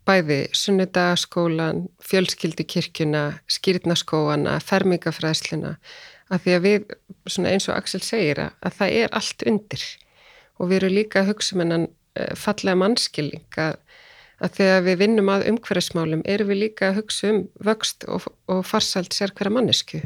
Bæði 0.10 0.40
sunnudagaskólan, 0.58 1.84
fjölskyldi 2.02 2.66
kirkuna, 2.66 3.24
skýrnaskóana, 3.52 4.56
fermingafræðsluna. 4.66 5.76
Að 6.30 6.46
því 6.46 6.56
að 6.56 6.66
við, 6.66 6.96
eins 7.46 7.68
og 7.70 7.76
Axel 7.76 8.02
segir 8.06 8.42
að 8.42 8.78
það 8.80 8.96
er 9.04 9.14
allt 9.18 9.46
undir. 9.50 9.86
Og 10.58 10.72
við 10.72 10.82
erum 10.82 10.96
líka 10.98 11.22
að 11.22 11.34
hugsa 11.34 11.56
um 11.56 11.64
hennan 11.64 11.88
uh, 11.90 12.34
fallega 12.38 12.80
mannskilning 12.80 13.62
að 13.62 13.78
að 14.40 14.56
þegar 14.60 14.86
við 14.86 15.00
vinnum 15.04 15.32
að 15.34 15.48
umhverfismálum 15.52 16.24
erum 16.28 16.52
við 16.52 16.62
líka 16.64 16.90
að 16.90 17.02
hugsa 17.02 17.32
um 17.34 17.42
vöxt 17.66 18.06
og, 18.08 18.28
og 18.52 18.62
farsalt 18.68 19.16
sér 19.16 19.34
hverja 19.36 19.54
mannesku 19.56 20.02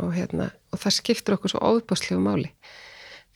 og, 0.00 0.12
hérna, 0.16 0.50
og 0.72 0.80
það 0.82 0.96
skiptur 0.98 1.36
okkur 1.36 1.54
svo 1.54 1.62
óbúslegu 1.72 2.20
máli. 2.22 2.52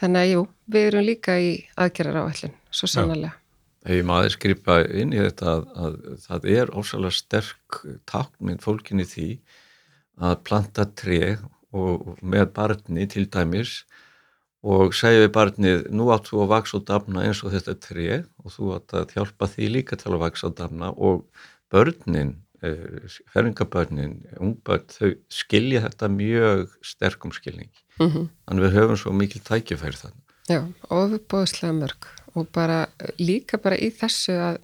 Þannig 0.01 0.23
að 0.23 0.31
jú, 0.33 0.47
við 0.73 0.87
erum 0.91 1.05
líka 1.07 1.37
í 1.41 1.51
aðgerðar 1.81 2.23
áallin, 2.25 2.57
svo 2.71 2.89
sannlega. 2.91 3.35
Ef 3.87 4.03
maður 4.05 4.33
skrifa 4.35 4.81
inn 4.99 5.13
í 5.15 5.21
þetta 5.21 5.53
að, 5.53 5.67
að 5.79 5.99
það 6.25 6.49
er 6.57 6.73
ósala 6.75 7.13
sterk 7.15 7.81
takminn 8.09 8.61
fólkinni 8.61 9.07
því 9.07 9.29
að 10.27 10.41
planta 10.49 10.89
tre 10.97 11.37
og 11.77 12.17
með 12.25 12.51
barni 12.57 13.07
til 13.13 13.27
dæmis 13.31 13.85
og 14.67 14.97
segja 14.99 15.23
við 15.25 15.31
barnið, 15.37 15.85
nú 15.95 16.09
átt 16.15 16.31
þú 16.31 16.43
að 16.45 16.53
vaksa 16.55 16.79
og 16.81 16.87
dafna 16.89 17.23
eins 17.27 17.45
og 17.47 17.55
þetta 17.55 17.77
tre 17.87 18.09
og 18.43 18.57
þú 18.57 18.73
átt 18.77 18.97
að 18.99 19.15
hjálpa 19.15 19.51
því 19.53 19.71
líka 19.77 19.99
til 20.01 20.13
að 20.13 20.23
vaksa 20.25 20.51
og 20.51 20.59
dafna 20.59 20.91
og 20.97 21.25
börnin, 21.73 22.35
eh, 22.63 23.07
ferringabörnin, 23.35 24.21
ungbörn, 24.43 24.87
þau 24.91 25.15
skilja 25.31 25.85
þetta 25.87 26.11
mjög 26.11 26.71
sterkum 26.83 27.35
skilning 27.37 27.71
Mm 28.01 28.11
-hmm. 28.11 28.29
Þannig 28.47 28.65
við 28.65 28.75
höfum 28.77 28.97
svo 28.97 29.13
mikil 29.13 29.41
tækifæri 29.41 29.97
þannig. 29.97 30.23
Já, 30.49 30.61
ofubóðslega 30.91 31.73
mörg 31.73 32.07
og 32.35 32.49
bara 32.53 32.87
líka 33.19 33.57
bara 33.59 33.77
í 33.77 33.91
þessu 33.91 34.33
að 34.33 34.57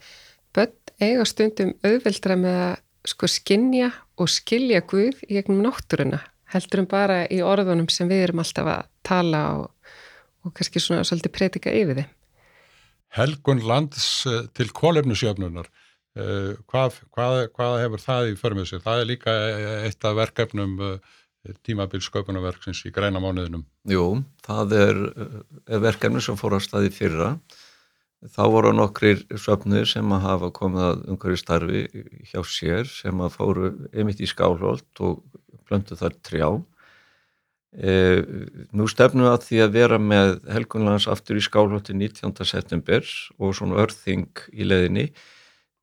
börn 0.55 0.73
eiga 1.01 1.25
stundum 1.25 1.73
auðveldra 1.83 2.37
með 2.37 2.57
að 2.69 2.77
sko 3.07 3.27
skinja 3.27 3.93
og 4.17 4.29
skilja 4.29 4.81
Guð 4.81 5.17
í 5.29 5.35
gegnum 5.35 5.65
náttúruna 5.65 6.21
heldur 6.53 6.81
um 6.81 6.87
bara 6.87 7.27
í 7.27 7.41
orðunum 7.41 7.89
sem 7.91 8.09
við 8.09 8.23
erum 8.23 8.39
alltaf 8.39 8.67
að 8.67 8.85
tala 9.03 9.41
og, 9.57 9.71
og 10.43 10.55
kannski 10.57 10.83
svona 10.83 11.07
svolítið 11.07 11.35
predika 11.37 11.73
yfir 11.73 12.03
þið. 12.03 12.11
Helgun 13.13 13.63
lands 13.69 14.07
eh, 14.27 14.45
til 14.57 14.71
kólefnusjöfnunar 14.75 15.71
Uh, 16.13 16.59
hvað, 16.69 16.99
hvað, 17.09 17.35
hvað 17.57 17.75
hefur 17.81 18.01
það 18.03 18.27
í 18.29 18.33
förmið 18.37 18.67
sig? 18.69 18.81
Það 18.85 18.99
er 19.01 19.07
líka 19.09 19.35
eitt 19.87 20.05
af 20.05 20.19
verkefnum 20.19 20.75
tímabilsköpunarverksins 21.67 22.83
í 22.87 22.93
græna 22.95 23.23
mánuðinum. 23.23 23.65
Jú, 23.91 24.21
það 24.45 24.75
er, 24.77 25.01
er 25.67 25.83
verkefni 25.83 26.23
sem 26.23 26.37
fór 26.39 26.59
að 26.59 26.67
staði 26.67 26.93
fyrra. 26.95 27.33
Þá 28.31 28.43
voru 28.53 28.75
nokkrir 28.77 29.25
söfnir 29.41 29.89
sem 29.91 30.13
að 30.15 30.27
hafa 30.29 30.53
komið 30.55 30.85
að 30.87 31.01
umhverju 31.11 31.41
starfi 31.41 31.81
hjá 32.31 32.39
sér 32.47 32.87
sem 32.87 33.25
að 33.25 33.35
fóru 33.35 33.73
einmitt 33.91 34.23
í 34.23 34.29
skálholt 34.31 35.03
og 35.03 35.25
blöndu 35.67 35.99
þar 35.99 36.15
trjá. 36.23 36.49
E, 37.73 37.93
nú 38.77 38.85
stefnum 38.91 39.25
við 39.25 39.33
að 39.33 39.45
því 39.47 39.61
að 39.65 39.77
vera 39.79 39.99
með 39.99 40.35
helgunlands 40.53 41.09
aftur 41.09 41.39
í 41.41 41.45
skálholti 41.45 41.95
19. 41.97 42.35
september 42.45 43.07
og 43.39 43.55
svona 43.57 43.81
örþing 43.81 44.29
í 44.53 44.67
leðinni 44.69 45.07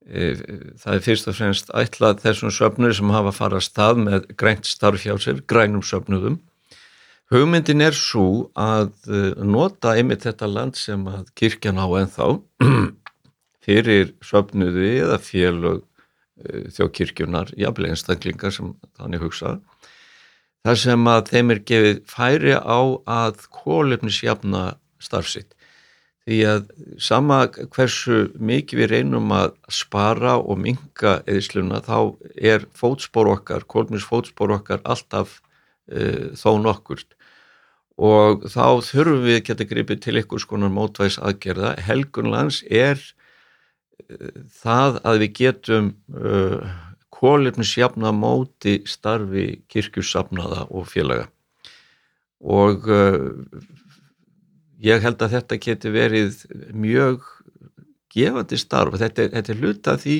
E, 0.09 0.33
það 0.79 0.95
er 0.95 1.03
fyrst 1.05 1.27
og 1.29 1.35
fremst 1.37 1.73
ætlað 1.77 2.21
þessum 2.23 2.53
söfnur 2.53 2.95
sem 2.97 3.11
hafa 3.13 3.33
farað 3.35 3.65
stað 3.67 3.99
með 4.05 4.29
grænt 4.39 4.69
starf 4.69 5.03
hjá 5.05 5.13
sér, 5.21 5.43
grænum 5.45 5.83
söfnuðum. 5.85 6.39
Hugmyndin 7.29 7.83
er 7.85 7.93
svo 7.97 8.49
að 8.57 8.89
e, 9.05 9.19
nota 9.45 9.93
einmitt 9.93 10.25
þetta 10.25 10.49
land 10.49 10.79
sem 10.79 11.03
að 11.11 11.27
kirkjan 11.37 11.77
á 11.77 11.85
ennþá 11.99 12.29
fyrir 13.65 14.15
söfnuði 14.25 14.95
eða 15.03 15.19
félög 15.21 15.85
þjókirkjunar, 16.73 17.49
jafnlega 17.59 17.97
einstaklingar 17.97 18.53
sem 18.55 18.71
þannig 18.95 19.25
hugsa. 19.25 19.57
Það 20.67 20.81
sem 20.81 21.07
að 21.07 21.29
þeim 21.31 21.53
er 21.53 21.61
gefið 21.71 22.01
færi 22.09 22.55
á 22.59 22.79
að 23.07 23.45
kólefnisjafna 23.55 24.63
starfsitt 24.99 25.55
því 26.29 26.39
að 26.45 26.65
sama 27.01 27.39
hversu 27.73 28.17
mikið 28.37 28.81
við 28.83 28.91
reynum 28.91 29.31
að 29.33 29.53
spara 29.73 30.35
og 30.37 30.59
minga 30.61 31.19
eðisluna 31.25 31.81
þá 31.85 32.13
er 32.35 32.67
fótspór 32.77 33.31
okkar, 33.33 33.65
kólmins 33.65 34.05
fótspór 34.05 34.53
okkar 34.59 34.83
alltaf 34.85 35.39
uh, 35.89 36.29
þó 36.37 36.59
nokkurt 36.61 37.15
og 37.99 38.45
þá 38.47 38.79
þurfum 38.85 39.25
við 39.25 39.41
geta 39.49 39.67
gripið 39.67 40.03
til 40.05 40.19
einhvers 40.19 40.45
konar 40.47 40.71
mótvæðs 40.71 41.17
aðgerða. 41.19 41.73
Helgunlands 41.83 42.61
er 42.69 43.01
uh, 43.01 44.29
það 44.61 45.01
að 45.01 45.23
við 45.25 45.33
getum 45.41 45.89
uh, 46.13 46.61
kólefnisjafna 47.19 48.13
móti 48.15 48.79
starfi 48.87 49.61
kirkjussafnaða 49.71 50.69
og 50.71 50.87
félaga. 50.87 51.27
Og 52.39 52.87
ég 54.79 55.03
held 55.03 55.19
að 55.19 55.33
þetta 55.35 55.57
geti 55.59 55.91
verið 55.91 56.45
mjög 56.71 57.25
gefandi 58.13 58.59
starf. 58.59 58.95
Og 58.95 59.01
þetta, 59.01 59.29
þetta 59.33 59.53
er 59.53 59.59
hluta 59.63 59.95
því 59.99 60.17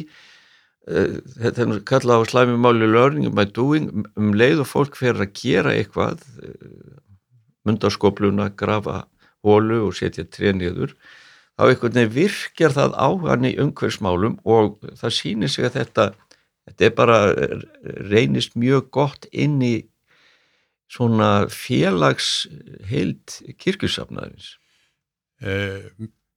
uh, 0.89 1.15
þetta 1.45 1.65
er 1.65 1.83
kallað 1.89 2.25
á 2.25 2.29
slæmimáli 2.33 2.89
learning 2.89 3.35
by 3.35 3.47
doing. 3.55 3.89
Um 4.19 4.33
leið 4.37 4.65
og 4.65 4.71
fólk 4.73 4.99
fer 4.99 5.19
að 5.19 5.33
gera 5.39 5.75
eitthvað 5.75 6.23
uh, 6.43 6.99
mundaskopluna, 7.67 8.51
grafa 8.57 9.03
hólu 9.45 9.85
og 9.87 9.95
setja 9.97 10.25
tré 10.27 10.51
niður 10.55 10.95
þá 11.59 11.65
einhvern 11.67 11.95
veginn 11.95 12.15
virkjar 12.15 12.73
það 12.75 12.95
á 12.95 13.07
hann 13.23 13.45
í 13.47 13.53
umhverfsmálum 13.59 14.37
og 14.47 14.79
það 14.99 15.15
sýnir 15.15 15.51
sig 15.51 15.67
að 15.67 15.77
þetta 15.81 16.05
þetta 16.69 16.87
er 16.87 16.95
bara 16.97 17.19
reynist 18.11 18.55
mjög 18.59 18.89
gott 18.95 19.27
inn 19.31 19.59
í 19.65 19.75
svona 20.89 21.47
félagsheild 21.53 23.35
kirkjusafnaðins? 23.61 24.55
Eh, 25.39 25.91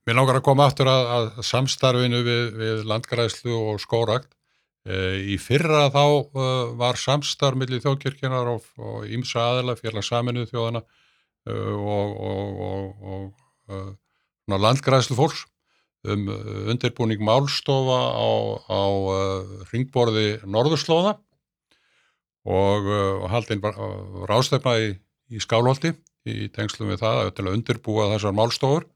mér 0.06 0.18
langar 0.18 0.38
að 0.38 0.46
koma 0.46 0.68
aftur 0.68 0.90
að, 0.90 1.08
að 1.16 1.42
samstarfinu 1.46 2.22
við, 2.26 2.44
við 2.60 2.84
landgræðslu 2.90 3.56
og 3.56 3.80
skórakt. 3.82 4.30
Eh, 4.82 5.34
í 5.34 5.36
fyrra 5.38 5.86
þá 5.94 6.02
uh, 6.02 6.72
var 6.74 6.98
samstarf 6.98 7.54
millir 7.54 7.78
þjóðkirkjunar 7.84 8.48
og, 8.50 8.64
og 8.82 9.04
ímsa 9.06 9.44
aðela 9.52 9.76
félagsaminuð 9.78 10.48
þjóðana 10.50 10.82
uh, 10.82 11.76
og, 11.78 12.16
og, 12.18 13.04
og 13.14 13.30
uh, 13.70 13.92
landgræðslu 14.50 15.14
fólks 15.20 15.44
um 16.02 16.24
undirbúning 16.72 17.22
málstofa 17.22 17.98
á, 18.18 18.30
á 18.66 18.82
ringborði 19.70 20.40
Norðurslóða 20.42 21.16
og, 22.42 22.88
og 22.88 23.28
haldinn 23.30 23.62
rástefna 24.26 24.74
í, 24.82 24.88
í 25.30 25.42
skálholti 25.42 25.92
í 26.28 26.48
tengslum 26.54 26.90
við 26.92 27.02
það 27.02 27.30
til 27.36 27.46
að 27.46 27.54
undirbúa 27.56 28.08
þessar 28.14 28.34
málstofur. 28.36 28.88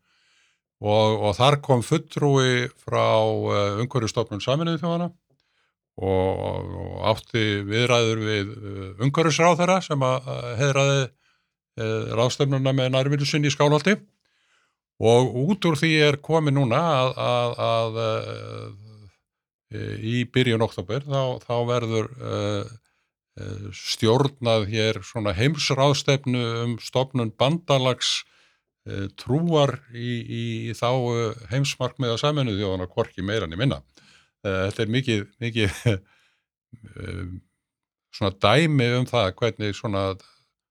Og, 0.77 1.23
og 1.25 1.37
þar 1.39 1.61
kom 1.65 1.81
fulltrúi 1.81 2.67
frá 2.85 3.07
uh, 3.25 3.79
umhverjastofnun 3.81 4.43
saminuði 4.45 4.83
þjóðana 4.83 5.07
og, 5.97 6.43
og 6.77 6.99
átti 7.15 7.63
viðræður 7.65 8.21
við 8.21 8.51
uh, 8.53 8.91
umhverjusráð 9.07 9.63
þeirra 9.63 9.79
sem 9.87 10.05
að 10.05 10.29
hefðraði 10.61 10.99
uh, 11.07 12.13
rástefnuna 12.21 12.75
með 12.77 12.93
nærmýlusinni 12.93 13.49
í 13.49 13.55
skálholti 13.55 13.97
og 14.97 15.37
út 15.43 15.61
úr 15.69 15.77
því 15.77 15.93
er 16.07 16.17
komið 16.25 16.55
núna 16.57 16.79
að, 17.03 17.11
að, 17.27 17.51
að 17.67 17.99
í 20.01 20.25
byrjun 20.33 20.65
oktober 20.65 21.05
þá, 21.05 21.37
þá 21.43 21.57
verður 21.69 22.07
Eh, 23.37 23.69
stjórnað 23.77 24.63
hér 24.71 25.03
svona 25.05 25.35
heimsráðstefnu 25.37 26.41
um 26.63 26.71
stopnun 26.81 27.29
bandalags 27.37 28.23
e, 28.89 29.11
trúar 29.21 29.75
í, 29.93 30.25
í, 30.25 30.45
í 30.71 30.73
þá 30.79 30.89
heimsmarkmiða 31.51 32.17
saminuð 32.23 32.63
þjóðan 32.63 32.85
að 32.87 32.95
korki 32.95 33.21
meira 33.21 33.45
niður 33.45 33.61
minna. 33.61 33.79
E, 34.41 34.49
þetta 34.49 34.81
er 34.87 34.95
mikið, 34.95 35.21
mikið 35.45 35.69
svona 38.17 38.33
dæmi 38.47 38.89
um 39.03 39.07
það 39.11 39.29
hvernig 39.43 39.77
svona 39.77 40.07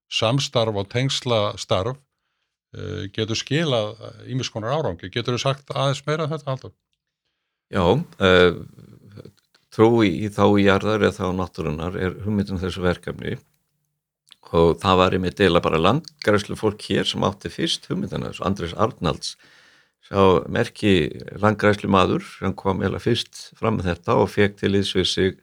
samstarf 0.09 0.73
og 0.81 0.89
tengsla 0.89 1.53
starf 1.61 2.01
getur 3.15 3.39
skilað 3.39 3.95
ímiskonar 4.31 4.75
árangi. 4.75 5.11
Getur 5.13 5.37
þú 5.37 5.41
sagt 5.41 5.71
aðeins 5.73 6.03
meira 6.07 6.27
um 6.27 6.33
þetta 6.33 6.51
alltaf? 6.55 6.75
Já, 7.73 7.85
trú 9.75 9.89
í 10.05 10.29
þá 10.31 10.45
í 10.55 10.67
jarðar 10.67 11.03
eða 11.03 11.17
þá 11.17 11.25
náttúrunar 11.39 11.97
er 11.99 12.15
hugmyndin 12.23 12.61
þessu 12.61 12.83
verkefni 12.85 13.37
og 14.55 14.77
það 14.79 14.99
var 15.01 15.15
einmitt 15.17 15.39
deila 15.39 15.61
bara 15.63 15.81
landgræslu 15.81 16.55
fólk 16.55 16.83
hér 16.87 17.07
sem 17.09 17.23
átti 17.25 17.49
fyrst 17.51 17.89
hugmyndina, 17.89 18.29
þessu 18.29 18.45
Andris 18.47 18.75
Arnalds 18.77 19.33
sá 20.05 20.45
merki 20.47 21.09
landgræslu 21.41 21.89
maður, 21.91 22.23
hann 22.39 22.53
kom 22.55 22.83
eða 22.85 23.01
fyrst 23.01 23.49
fram 23.57 23.79
með 23.79 23.89
þetta 23.89 24.19
og 24.21 24.29
fekk 24.31 24.59
til 24.61 24.75
íðsvið 24.77 25.07
sig 25.09 25.39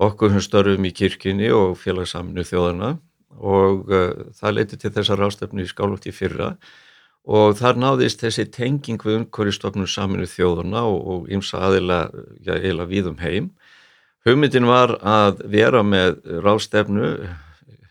okkur 0.00 0.34
sem 0.34 0.44
störfum 0.44 0.86
í 0.86 0.92
kirkini 0.94 1.48
og 1.56 1.78
félagsaminu 1.80 2.44
þjóðana 2.46 2.92
og 3.38 3.90
uh, 3.90 4.30
það 4.36 4.56
leiti 4.56 4.78
til 4.80 4.92
þessar 4.94 5.22
ástöfnu 5.26 5.64
í 5.64 5.70
skálútt 5.70 6.08
í 6.10 6.14
fyrra 6.14 6.54
og 7.30 7.58
þar 7.58 7.78
náðist 7.78 8.22
þessi 8.24 8.46
tenging 8.50 9.02
við 9.04 9.20
umhverjastofnum 9.20 9.88
saminu 9.90 10.26
þjóðuna 10.28 10.86
og 10.88 11.28
ymsa 11.32 11.60
aðila, 11.68 12.00
já, 12.40 12.54
eila 12.56 12.88
víðum 12.88 13.20
heim. 13.20 13.50
Hugmyndin 14.26 14.68
var 14.68 14.96
að 15.00 15.44
vera 15.48 15.82
með 15.84 16.18
rástefnu 16.44 17.12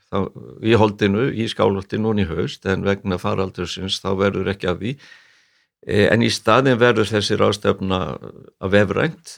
þá, 0.10 0.19
í 0.65 0.75
holdinu, 0.78 1.30
í 1.32 1.47
skálholti 1.49 2.02
núni 2.02 2.25
haust, 2.30 2.65
en 2.65 2.86
vegna 2.86 3.19
faraldursins 3.21 3.99
þá 4.02 4.12
verður 4.19 4.52
ekki 4.54 4.69
að 4.69 4.84
því. 4.84 4.93
E, 5.88 5.99
en 6.10 6.25
í 6.25 6.30
staðin 6.34 6.80
verður 6.82 7.10
þessi 7.10 7.38
rástefna 7.39 8.02
að 8.60 8.73
vefrænt, 8.75 9.38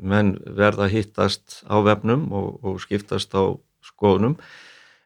menn 0.00 0.36
verða 0.46 0.88
hittast 0.90 1.62
á 1.66 1.76
vefnum 1.84 2.30
og, 2.32 2.62
og 2.64 2.80
skiptast 2.82 3.34
á 3.34 3.54
skoðunum 3.84 4.38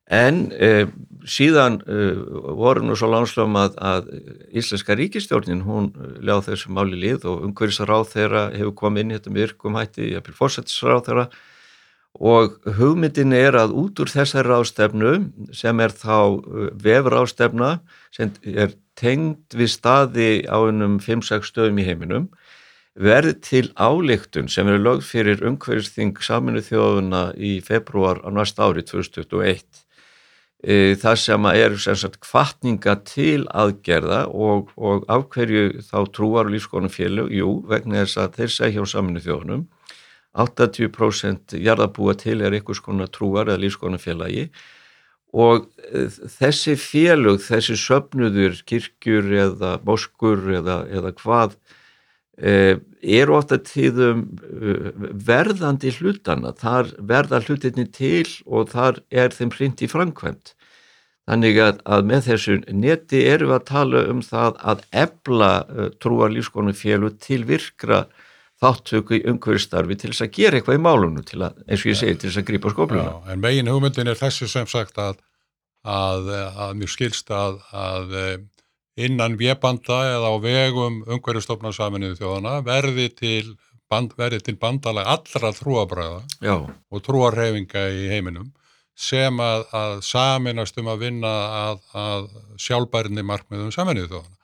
En 0.09 0.47
eh, 0.57 0.87
síðan 1.29 1.79
eh, 1.85 2.17
voru 2.57 2.87
nú 2.87 2.97
svo 2.97 3.11
lánslöfum 3.13 3.59
að, 3.61 3.77
að 3.77 4.09
Íslenska 4.57 4.97
ríkistjórnin, 4.99 5.65
hún 5.67 5.91
eh, 5.93 6.17
ljáð 6.25 6.49
þessu 6.51 6.73
máli 6.75 6.99
lið 7.01 7.29
og 7.29 7.45
umhverfisráð 7.49 8.09
þeirra 8.15 8.49
hefur 8.55 8.75
komið 8.83 9.05
inn 9.05 9.13
í 9.13 9.19
þetta 9.19 9.37
myrkum 9.37 9.79
hætti, 9.79 10.11
ég 10.15 10.27
vil 10.27 10.37
fórsættisráð 10.39 11.05
þeirra. 11.09 11.29
Og 12.19 12.57
hugmyndin 12.79 13.35
er 13.37 13.55
að 13.61 13.75
út 13.79 14.01
úr 14.03 14.11
þessari 14.11 14.49
ráðstefnu 14.49 15.13
sem 15.55 15.85
er 15.85 15.95
þá 15.95 16.17
eh, 16.19 16.71
vefráðstefna 16.89 17.73
sem 18.15 18.33
er 18.49 18.73
tengd 18.99 19.55
við 19.55 19.75
staði 19.75 20.31
á 20.49 20.59
einum 20.67 20.99
5-6 21.03 21.53
stöðum 21.53 21.83
í 21.83 21.87
heiminum 21.87 22.31
verð 22.99 23.37
til 23.47 23.69
áleiktun 23.79 24.49
sem 24.51 24.67
er 24.67 24.81
lögð 24.83 25.05
fyrir 25.07 25.45
umhverfisþing 25.47 26.17
saminu 26.25 26.65
þjóðuna 26.67 27.29
í 27.39 27.61
februar 27.63 28.19
á 28.27 28.29
næsta 28.35 28.67
ári 28.67 28.83
2021 28.83 29.63
e, 29.63 29.88
það 30.59 31.19
sem 31.23 31.45
eru 31.53 31.77
sem 31.79 31.97
sagt 31.97 32.19
kvartninga 32.25 32.97
til 33.07 33.45
aðgerða 33.55 34.25
og, 34.27 34.73
og 34.75 35.05
af 35.07 35.29
hverju 35.31 35.85
þá 35.87 35.99
trúar 36.11 36.51
lífskonum 36.51 36.91
félög, 36.91 37.31
jú, 37.31 37.61
vegna 37.71 38.03
þess 38.03 38.19
að 38.19 38.41
þeir 38.41 38.55
segja 38.57 38.81
hjá 38.81 38.91
saminu 38.91 39.23
þjóðunum. 39.23 39.69
80% 40.39 41.55
jarðabúa 41.63 42.15
til 42.19 42.43
er 42.43 42.55
einhvers 42.55 42.83
konar 42.85 43.11
trúar 43.11 43.49
eða 43.49 43.63
lífskonum 43.63 44.03
félagi 44.03 44.49
og 45.33 45.67
e, 45.93 46.07
þessi 46.39 46.77
félög, 46.81 47.41
þessi 47.45 47.77
söpnuður, 47.77 48.63
kirkjur 48.69 49.33
eða 49.45 49.75
moskur 49.85 50.47
eða, 50.61 50.83
eða 50.89 51.13
hvað 51.19 51.57
e, 51.57 51.78
eru 52.39 53.35
ofta 53.39 53.59
tíðum 53.63 54.23
e, 54.39 54.75
verðandi 55.27 55.91
hlutana, 55.97 56.53
þar 56.55 56.93
verða 56.99 57.41
hlutinni 57.43 57.89
til 57.95 58.27
og 58.47 58.71
þar 58.75 59.03
er 59.11 59.35
þeim 59.35 59.51
hrind 59.55 59.83
í 59.83 59.91
framkvæmt. 59.91 60.55
Þannig 61.29 61.59
að, 61.61 61.81
að 61.85 62.07
með 62.09 62.23
þessu 62.31 62.55
neti 62.73 63.25
eru 63.29 63.51
við 63.51 63.59
að 63.59 63.67
tala 63.69 64.05
um 64.09 64.23
það 64.25 64.63
að 64.73 64.85
ebla 64.97 65.51
uh, 65.61 65.89
trúar 66.01 66.33
lífskonu 66.33 66.73
fjölu 66.73 67.11
til 67.21 67.43
virkra 67.49 68.07
þáttöku 68.63 69.19
í 69.19 69.25
umhverfistarfi 69.29 69.99
til 70.01 70.15
þess 70.15 70.25
að 70.25 70.33
gera 70.39 70.59
eitthvað 70.59 70.79
í 70.79 70.85
málunum 70.87 71.27
til 71.29 71.43
að, 71.45 71.59
eins 71.69 71.85
og 71.85 71.93
ég 71.93 71.99
segi, 72.01 72.17
til 72.17 72.31
þess 72.31 72.41
að 72.41 72.47
grípa 72.49 72.73
skopluna. 72.73 73.11
Já, 73.11 73.33
en 73.35 73.43
megin 73.45 73.69
hugmyndin 73.71 74.09
er 74.09 74.19
þessi 74.19 74.49
sem 74.51 74.71
sagt 74.73 74.97
að, 75.03 75.21
að, 75.85 76.33
mjög 76.81 76.95
skilst 76.97 77.31
að 77.35 77.61
innan 78.99 79.37
vébanda 79.39 80.01
eða 80.17 80.33
á 80.33 80.37
vegum 80.43 81.01
umhverfistofna 81.07 81.73
saminuðu 81.75 82.19
þjóðana 82.19 82.59
verði 82.67 83.09
til, 83.15 83.55
band, 83.91 84.15
verði 84.19 84.41
til 84.49 84.57
bandalega 84.61 85.15
allra 85.17 85.53
trúabræða 85.55 86.23
og 86.91 87.05
trúarhefinga 87.07 87.85
í 87.95 88.09
heiminum 88.13 88.51
sem 88.99 89.39
að, 89.39 89.65
að 89.79 89.95
saminast 90.03 90.81
um 90.83 90.91
að 90.91 91.05
vinna 91.07 91.35
að, 91.61 91.81
að 91.95 92.29
sjálfbærni 92.59 93.23
markmiðum 93.23 93.71
saminuðu 93.75 94.11
þjóðana 94.17 94.37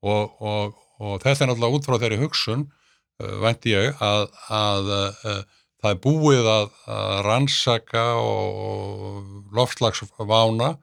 og, 0.00 0.42
og, 0.42 0.76
og 0.98 1.16
þetta 1.22 1.44
er 1.44 1.52
náttúrulega 1.52 1.78
út 1.78 1.88
frá 1.88 1.98
þeirri 2.02 2.20
hugsun 2.24 2.66
uh, 2.66 3.34
vænti 3.44 3.76
ég 3.76 4.02
að, 4.02 4.26
að 4.50 4.92
uh, 4.96 5.40
það 5.80 5.94
er 5.94 6.00
búið 6.04 6.48
að 6.50 6.72
rannsaka 7.24 8.04
og 8.20 9.52
loftslagsvána 9.56 10.74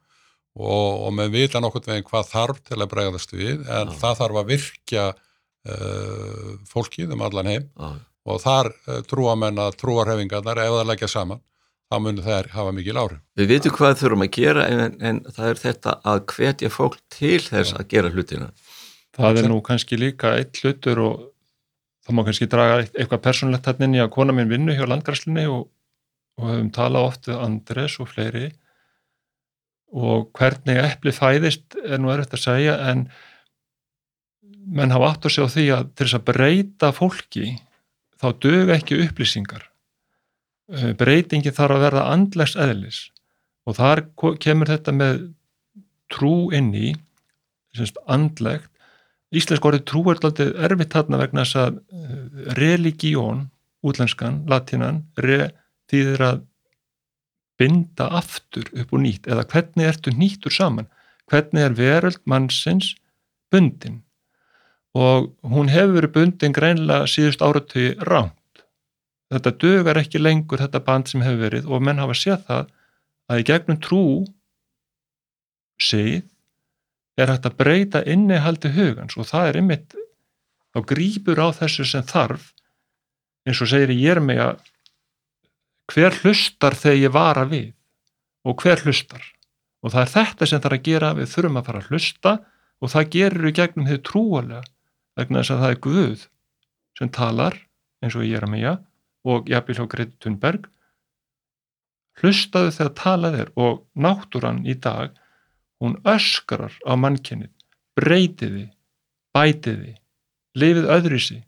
og, 0.58 1.08
og 1.08 1.16
með 1.16 1.34
vita 1.36 1.62
nokkur 1.62 1.86
veginn 1.86 2.08
hvað 2.08 2.30
þarf 2.32 2.62
til 2.66 2.80
að 2.82 2.92
bregðast 2.94 3.34
við 3.36 3.64
en 3.64 3.92
Já. 3.94 3.98
það 4.02 4.20
þarf 4.22 4.40
að 4.42 4.52
virkja 4.54 5.08
uh, 5.14 6.54
fólkið 6.70 7.14
um 7.14 7.26
allan 7.28 7.52
heim 7.52 7.68
Já. 7.70 7.92
og 8.28 8.42
þar 8.44 8.72
uh, 8.74 9.02
trúa 9.08 9.38
menna 9.40 9.70
trúarhefingarnar 9.78 10.64
ef 10.66 10.80
það 10.80 10.90
leggja 10.92 11.12
saman 11.14 11.44
þá 11.88 12.00
munir 12.04 12.26
þær 12.26 12.50
hafa 12.52 12.74
mikil 12.76 12.98
áhrif. 13.00 13.22
Við 13.40 13.54
vitum 13.54 13.76
hvað 13.78 13.96
þurfum 14.02 14.26
að 14.26 14.34
gera 14.36 14.66
en, 14.68 14.98
en 15.00 15.22
það 15.30 15.54
er 15.54 15.62
þetta 15.62 15.96
að 16.12 16.26
hvetja 16.34 16.72
fólk 16.74 16.98
til 17.14 17.40
þess 17.46 17.72
Já. 17.72 17.78
að 17.80 17.88
gera 17.94 18.12
hlutina. 18.12 18.52
Það 19.18 19.42
er 19.42 19.50
nú 19.50 19.62
kannski 19.66 19.98
líka 19.98 20.36
eitt 20.38 20.60
hlutur 20.62 21.00
og 21.06 21.22
það 22.06 22.18
má 22.18 22.24
kannski 22.28 22.50
draga 22.52 22.84
eitthvað 22.84 23.24
persónlegt 23.24 23.70
hann 23.70 23.88
inn 23.88 23.98
í 23.98 24.04
að 24.04 24.14
kona 24.18 24.36
minn 24.36 24.52
vinnu 24.52 24.76
hjá 24.76 24.86
landgræslinni 24.88 25.48
og, 25.52 25.70
og 26.38 26.50
höfum 26.52 26.70
talað 26.76 27.08
oft 27.10 27.30
við 27.30 27.42
Andres 27.46 27.98
og 28.04 28.12
fleiri 28.12 28.50
og 29.96 30.28
hvernig 30.36 30.82
eppli 30.82 31.14
fæðist 31.16 31.78
er 31.84 32.02
nú 32.02 32.12
erfitt 32.12 32.36
að 32.36 32.44
segja 32.44 32.76
en 32.90 33.08
menn 34.68 34.92
hafa 34.92 35.14
aftur 35.14 35.32
sig 35.32 35.48
á 35.48 35.54
því 35.54 35.66
að 35.78 35.90
til 35.96 36.06
þess 36.06 36.18
að 36.18 36.28
breyta 36.28 36.92
fólki 36.96 37.48
þá 38.20 38.28
dög 38.44 38.72
ekki 38.76 39.00
upplýsingar. 39.06 39.68
Eh, 40.74 40.92
breytingi 41.00 41.54
þarf 41.56 41.78
að 41.78 41.86
verða 41.86 42.08
andlegs 42.12 42.58
eðlis. 42.60 43.02
Og 43.68 43.78
þar 43.78 44.04
kemur 44.44 44.72
þetta 44.72 44.94
með 44.96 45.22
trú 46.12 46.50
inn 46.56 46.74
í 46.76 46.96
andlegt. 48.08 48.72
Íslensk 49.36 49.66
orðið 49.68 49.86
trú 49.88 50.02
er 50.08 50.20
alltaf 50.20 50.60
erfitt 50.66 50.96
þarna 50.96 51.20
vegna 51.22 51.44
þess 51.46 51.60
að 51.62 51.80
eh, 51.94 52.52
religión, 52.60 53.48
útlenskan, 53.86 54.42
latinan, 54.50 55.04
re 55.20 55.52
þýðir 55.92 56.24
að 56.28 56.46
binda 57.58 58.10
aftur 58.20 58.68
upp 58.74 58.94
og 58.94 59.04
nýtt 59.04 59.30
eða 59.30 59.46
hvernig 59.52 59.90
ertu 59.90 60.14
nýttur 60.14 60.54
saman? 60.54 60.90
Hvernig 61.28 61.66
er 61.66 61.78
veröld 61.78 62.22
mannsins 62.26 62.94
bundin? 63.52 64.04
Og 64.98 65.34
hún 65.44 65.70
hefur 65.70 65.98
verið 66.00 66.14
bundin 66.16 66.56
greinlega 66.56 67.10
síðust 67.10 67.44
áratögi 67.44 67.96
ránt 68.08 68.38
þetta 69.34 69.54
dögar 69.60 70.00
ekki 70.00 70.22
lengur 70.22 70.62
þetta 70.62 70.84
band 70.84 71.12
sem 71.12 71.24
hefur 71.26 71.44
verið 71.48 71.70
og 71.70 71.84
menn 71.84 72.02
hafa 72.02 72.16
séð 72.16 72.44
það 72.48 72.74
að 73.28 73.42
í 73.42 73.48
gegnum 73.50 73.80
trú 73.84 74.04
segið 75.84 76.24
er 77.18 77.34
hægt 77.34 77.50
að 77.50 77.58
breyta 77.60 78.04
innihaldi 78.08 78.72
hugans 78.76 79.18
og 79.20 79.28
það 79.28 79.50
er 79.50 79.60
ymmit 79.62 79.98
þá 80.72 80.80
grýpur 80.94 81.44
á 81.44 81.48
þessu 81.60 81.88
sem 81.90 82.06
þarf 82.08 82.52
eins 83.48 83.62
og 83.64 83.72
segir 83.72 83.94
ég 83.96 84.16
er 84.16 84.24
með 84.24 84.44
að 84.46 84.64
hver 85.92 86.16
hlustar 86.22 86.76
þegar 86.76 87.02
ég 87.02 87.14
vara 87.16 87.46
við? 87.48 87.74
Og 88.48 88.62
hver 88.64 88.84
hlustar? 88.86 89.24
Og 89.84 89.94
það 89.94 90.04
er 90.04 90.14
þetta 90.14 90.48
sem 90.50 90.64
er 90.64 90.76
að 90.76 90.88
gera 90.88 91.14
við 91.18 91.32
þurfum 91.34 91.60
að 91.60 91.68
fara 91.70 91.84
að 91.84 91.92
hlusta 91.92 92.34
og 92.82 92.94
það 92.94 93.12
gerur 93.16 93.50
í 93.50 93.54
gegnum 93.58 93.90
þau 93.90 94.00
trúalega 94.10 94.64
vegna 95.18 95.42
þess 95.42 95.54
að 95.54 95.62
það 95.64 95.74
er 95.74 95.84
Guð 95.86 96.26
sem 96.98 97.14
talar 97.14 97.60
eins 98.04 98.18
og 98.18 98.26
ég 98.26 98.38
er 98.38 98.48
að 98.48 98.54
megja 98.54 98.74
og 99.28 99.50
Jafnvíl 99.52 99.84
og 99.84 99.92
Greti 99.92 100.18
Thunberg. 100.24 100.68
Hlustaðu 102.18 102.74
þegar 102.74 102.94
talað 102.98 103.40
er 103.44 103.54
og 103.60 103.84
náttúran 103.94 104.64
í 104.66 104.78
dag 104.82 105.14
hún 105.82 106.00
öskrar 106.08 106.74
á 106.86 106.94
mannkennið 106.98 107.54
breytiði, 107.98 108.68
bætiði 109.34 109.96
lifið 110.58 110.90
öðrisi 110.94 111.40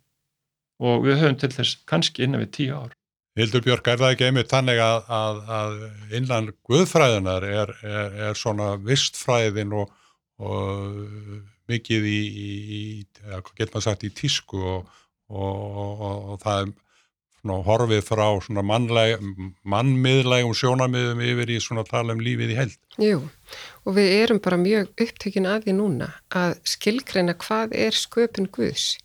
og 0.81 1.05
við 1.05 1.21
höfum 1.21 1.39
til 1.41 1.51
þess 1.53 1.81
kannski 1.89 2.25
innan 2.25 2.43
við 2.45 2.53
tíu 2.57 2.77
ár 2.77 2.93
Hildur 3.39 3.63
Björk, 3.63 3.87
er 3.87 4.01
það 4.01 4.13
ekki 4.13 4.27
einmitt 4.27 4.51
þannig 4.51 4.81
að, 4.83 5.05
að, 5.15 5.37
að 5.55 6.17
innan 6.17 6.49
guðfræðinar 6.67 7.45
er, 7.47 7.71
er, 7.87 8.17
er 8.27 8.35
svona 8.35 8.73
vistfræðin 8.83 9.71
og, 9.79 9.93
og 10.43 10.89
mikið 11.71 12.09
í, 12.09 12.19
í, 12.27 12.49
í 12.75 12.81
getur 13.55 13.71
maður 13.71 13.85
sagt, 13.85 14.03
í 14.03 14.11
tísku 14.15 14.59
og, 14.59 14.99
og, 15.31 16.03
og 16.33 16.37
það 16.43 16.63
er 16.65 16.73
svona 17.39 17.59
horfið 17.63 18.01
frá 18.03 18.25
svona 18.43 18.65
mannleg, 18.67 19.23
mannmiðlægum 19.63 20.55
sjónamiðum 20.59 21.23
yfir 21.23 21.53
í 21.55 21.59
svona 21.63 21.85
tala 21.87 22.17
um 22.17 22.23
lífið 22.23 22.51
í 22.51 22.57
held. 22.57 22.77
Jú, 22.99 23.21
og 23.87 23.95
við 23.95 24.15
erum 24.17 24.41
bara 24.43 24.59
mjög 24.59 24.91
upptökin 24.99 25.47
að 25.47 25.69
því 25.69 25.77
núna 25.79 26.11
að 26.35 26.57
skilgreina 26.67 27.37
hvað 27.39 27.77
er 27.87 27.95
sköpun 27.95 28.51
Guðs 28.51 28.97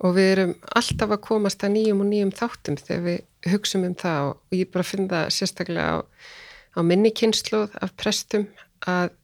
og 0.00 0.16
við 0.16 0.30
erum 0.34 0.54
alltaf 0.76 1.16
að 1.16 1.24
komast 1.24 1.64
að 1.64 1.76
nýjum 1.78 2.04
og 2.04 2.10
nýjum 2.10 2.36
þáttum 2.36 2.78
þegar 2.80 3.04
við 3.08 3.18
hugsaum 3.48 3.86
um 3.88 3.96
það 3.96 4.32
og 4.32 4.56
ég 4.58 4.70
bara 4.72 4.86
finn 4.86 5.08
það 5.10 5.30
sérstaklega 5.36 5.96
á, 5.96 5.98
á 6.76 6.80
minni 6.84 7.12
kynnslóð 7.16 7.76
af 7.80 7.94
prestum 8.00 8.48
að 8.88 9.14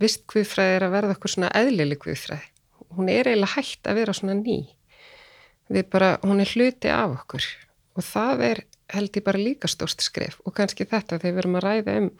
vist 0.00 0.24
guðfræði 0.30 0.76
er 0.76 0.86
að 0.86 0.94
verða 0.94 1.16
okkur 1.16 1.32
svona 1.34 1.50
eðlili 1.56 1.98
guðfræði. 2.00 2.50
Hún 2.94 3.10
er 3.10 3.30
eiginlega 3.30 3.56
hægt 3.56 3.88
að 3.90 3.98
vera 4.00 4.14
svona 4.14 4.36
ný. 4.38 4.58
Við 5.72 5.88
bara, 5.90 6.14
hún 6.22 6.42
er 6.44 6.50
hluti 6.52 6.90
af 6.92 7.16
okkur 7.18 7.46
og 7.94 8.04
það 8.06 8.44
er 8.50 8.60
held 8.94 9.16
ég 9.16 9.24
bara 9.24 9.40
líka 9.40 9.70
stórst 9.70 10.04
skref 10.04 10.36
og 10.44 10.54
kannski 10.56 10.86
þetta 10.88 11.18
þegar 11.22 11.32
við 11.32 11.42
erum 11.42 11.56
að 11.58 11.64
ræða 11.64 11.94
um 12.00 12.10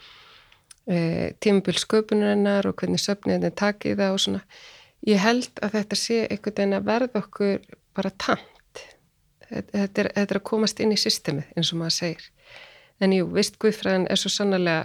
e, 0.89 0.97
tímabil 1.45 1.77
sköpunarinnar 1.79 2.71
og 2.71 2.79
hvernig 2.81 3.03
söfniðin 3.03 3.51
er 3.51 3.55
takið 3.59 4.01
það 4.01 4.17
og 4.17 4.25
svona. 4.25 4.43
Ég 5.05 5.21
held 5.21 5.61
að 5.61 5.77
þetta 5.79 6.01
sé 6.01 6.21
einhvern 6.25 6.57
veginn 6.57 6.79
að 6.79 6.89
verða 6.89 7.21
okkur 7.21 7.67
bara 7.95 8.15
tamt 8.25 8.54
þetta 9.51 10.05
er, 10.05 10.11
þetta 10.17 10.25
er 10.25 10.41
að 10.41 10.47
komast 10.51 10.81
inn 10.83 10.95
í 10.95 11.01
systemið 11.01 11.55
eins 11.57 11.73
og 11.73 11.81
maður 11.81 11.97
segir. 11.99 12.29
En 13.03 13.15
jú, 13.15 13.27
vist 13.35 13.59
Guðfræðin 13.63 14.07
er 14.11 14.21
svo 14.21 14.31
sannlega 14.33 14.85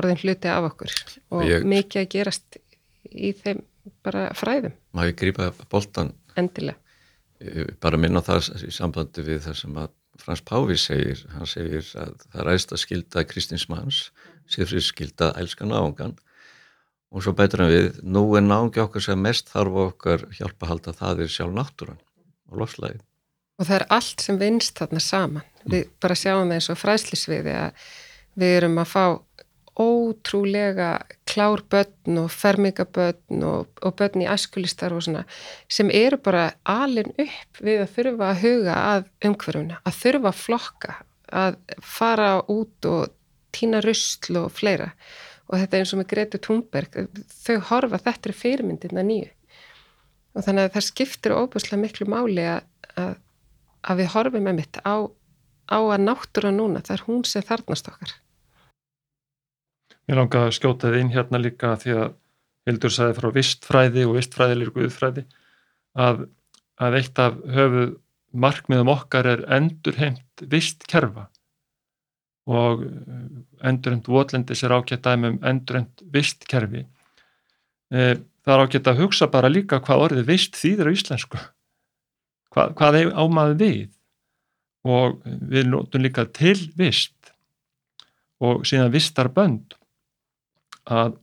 orðin 0.00 0.20
hluti 0.22 0.48
af 0.48 0.70
okkur 0.70 0.94
og 1.36 1.44
ég, 1.46 1.66
mikið 1.68 2.04
að 2.04 2.12
gerast 2.14 2.60
í 3.12 3.32
þeim 3.36 3.64
bara 4.04 4.28
fræðum. 4.38 4.74
Má 4.96 5.04
ég 5.08 5.18
grípa 5.18 5.50
boltan 5.70 6.14
endilega. 6.38 6.78
Bara 7.82 7.98
minna 7.98 8.22
það 8.22 8.52
í 8.68 8.70
sambandi 8.72 9.24
við 9.26 9.42
það 9.48 9.58
sem 9.58 9.78
að 9.82 9.90
Frans 10.22 10.42
Pávi 10.44 10.76
segir, 10.78 11.22
hann 11.32 11.48
segir 11.48 11.86
að 11.98 12.12
það 12.28 12.44
ræðist 12.46 12.74
að 12.74 12.82
skilda 12.82 13.24
Kristins 13.26 13.64
manns 13.72 14.02
síðan 14.50 14.84
skilda 14.84 15.30
að 15.30 15.40
elska 15.42 15.66
náungan 15.66 16.14
og 17.12 17.24
svo 17.24 17.34
betur 17.36 17.64
en 17.64 17.72
við 17.72 17.98
nú 18.04 18.24
er 18.38 18.44
náungi 18.44 18.82
okkar 18.84 19.04
sem 19.04 19.20
mest 19.20 19.50
þarf 19.52 19.78
okkar 19.86 20.26
hjálpa 20.36 20.66
að 20.66 20.72
halda 20.72 20.94
það 21.00 21.24
er 21.24 21.32
sjálf 21.32 21.56
náttúran 21.56 22.00
og 22.52 22.62
lofslægi. 22.62 23.00
Og 23.60 23.68
það 23.68 23.76
er 23.78 23.88
allt 23.98 24.24
sem 24.24 24.38
vinst 24.40 24.80
þarna 24.80 25.02
saman. 25.02 25.44
Mm. 25.62 25.74
Við 25.74 25.90
bara 26.02 26.18
sjáum 26.18 26.48
það 26.48 26.56
eins 26.56 26.70
og 26.72 26.80
fræslisviði 26.80 27.58
að 27.58 27.84
við 28.42 28.56
erum 28.58 28.80
að 28.80 28.90
fá 28.92 29.04
ótrúlega 29.72 30.90
klár 31.28 31.62
börn 31.72 32.18
og 32.20 32.28
fermingabörn 32.32 33.44
og, 33.48 33.70
og 33.80 33.94
börn 33.96 34.24
í 34.24 34.28
æskulistar 34.28 34.92
og 34.92 35.06
svona 35.06 35.22
sem 35.72 35.88
eru 35.88 36.18
bara 36.20 36.50
alin 36.68 37.08
upp 37.16 37.60
við 37.64 37.80
að 37.80 37.94
þurfa 37.94 38.28
að 38.28 38.42
huga 38.42 38.74
að 38.90 39.06
umhverfuna, 39.30 39.80
að 39.88 39.98
þurfa 40.02 40.32
að 40.32 40.42
flokka, 40.42 40.96
að 41.32 41.56
fara 41.80 42.30
út 42.52 42.88
og 42.90 43.14
týna 43.56 43.80
rustl 43.84 44.42
og 44.42 44.52
fleira 44.52 44.92
og 45.48 45.56
þetta 45.56 45.76
er 45.76 45.84
eins 45.84 45.94
og 45.94 46.02
með 46.02 46.10
Gretu 46.12 46.40
Thunberg 46.42 47.00
þau 47.32 47.56
horfa 47.70 48.00
þetta 48.04 48.30
er 48.30 48.38
fyrirmyndina 48.42 49.04
nýju 49.08 49.30
og 50.32 50.46
þannig 50.46 50.68
að 50.68 50.76
það 50.76 50.88
skiptir 50.88 51.36
óbúslega 51.36 51.80
miklu 51.80 52.08
máli 52.12 52.44
að, 52.48 52.62
að, 52.96 53.16
að 53.82 54.02
við 54.02 54.12
horfum 54.14 54.46
með 54.46 54.58
mitt 54.60 54.80
á, 54.86 54.96
á 55.70 55.78
að 55.78 56.04
náttúra 56.06 56.52
núna, 56.54 56.82
það 56.84 56.96
er 56.96 57.06
hún 57.08 57.24
sem 57.28 57.46
þarnast 57.46 57.90
okkar 57.92 58.16
Mér 60.08 60.18
langar 60.18 60.48
að 60.48 60.56
skjóta 60.58 60.90
þið 60.90 61.00
inn 61.00 61.14
hérna 61.14 61.38
líka 61.38 61.76
því 61.78 61.96
að 61.98 62.08
Hildur 62.66 62.94
sagði 62.94 63.18
frá 63.18 63.28
vistfræði 63.34 64.06
og 64.06 64.16
vistfræðilir 64.18 64.72
guðfræði 64.74 65.24
að, 65.98 66.24
að 66.78 66.96
eitt 66.98 67.20
af 67.22 67.38
höfu 67.54 67.86
markmiðum 68.32 68.90
okkar 68.92 69.28
er 69.28 69.44
endurheimt 69.52 70.44
vistkerfa 70.50 71.28
og 72.50 72.84
endurheimt 73.62 74.08
votlendis 74.10 74.64
er 74.66 74.74
ágætt 74.74 75.04
dæmi 75.04 75.32
um 75.32 75.40
endurheimt 75.46 76.02
vistkerfi. 76.14 76.86
E, 77.92 78.16
það 78.42 78.54
er 78.54 78.64
ágætt 78.64 78.90
að 78.90 79.02
hugsa 79.04 79.28
bara 79.30 79.50
líka 79.52 79.78
hvað 79.82 80.06
orðið 80.08 80.30
vist 80.32 80.58
þýðir 80.58 80.90
á 80.90 80.94
íslensku. 80.96 81.42
Hvað, 82.52 82.74
hvað 82.78 82.98
ámaði 83.16 83.58
við? 83.62 83.90
Og 84.82 85.20
við 85.24 85.68
notum 85.70 86.02
líka 86.02 86.26
til 86.34 86.58
vist 86.76 87.32
og 88.42 88.64
síðan 88.66 88.90
vistarbönd 88.92 89.76
að 90.90 91.14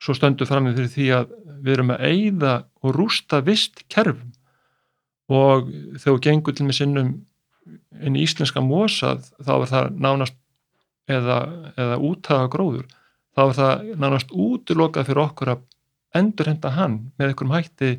svo 0.00 0.14
stöndu 0.16 0.46
fram 0.48 0.68
með 0.68 0.86
því 0.94 1.10
að 1.18 1.34
við 1.64 1.74
erum 1.76 1.92
að 1.94 2.06
eigða 2.08 2.54
og 2.84 2.96
rústa 2.96 3.40
vist 3.44 3.84
kerfum 3.92 4.32
og 5.32 5.68
þegar 6.00 6.16
við 6.16 6.24
gengum 6.26 6.56
til 6.56 6.66
með 6.68 6.78
sinnum 6.80 7.12
inn 8.04 8.16
í 8.16 8.24
íslenska 8.24 8.60
mosa 8.64 9.14
þá 9.20 9.52
er 9.54 9.70
það 9.70 10.00
nánast 10.04 10.36
eða, 11.08 11.38
eða 11.76 12.00
úttaga 12.08 12.50
gróður 12.52 12.88
þá 13.36 13.42
er 13.44 13.54
það 13.60 13.86
nánast 14.00 14.34
útlokað 14.34 15.08
fyrir 15.08 15.22
okkur 15.24 15.52
að 15.54 15.64
endurhenda 16.14 16.74
hann 16.76 16.98
með 17.16 17.30
einhverjum 17.30 17.56
hætti 17.56 17.92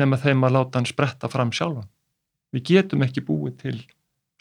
nema 0.00 0.18
þeim 0.20 0.46
að 0.46 0.56
láta 0.56 0.80
hann 0.80 0.88
spretta 0.88 1.30
fram 1.30 1.52
sjálfan. 1.54 1.88
Við 2.54 2.66
getum 2.70 3.04
ekki 3.06 3.24
búið 3.26 3.56
til 3.62 3.76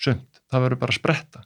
sönd, 0.02 0.26
það 0.52 0.66
verður 0.66 0.82
bara 0.82 0.94
að 0.94 1.00
spretta. 1.00 1.44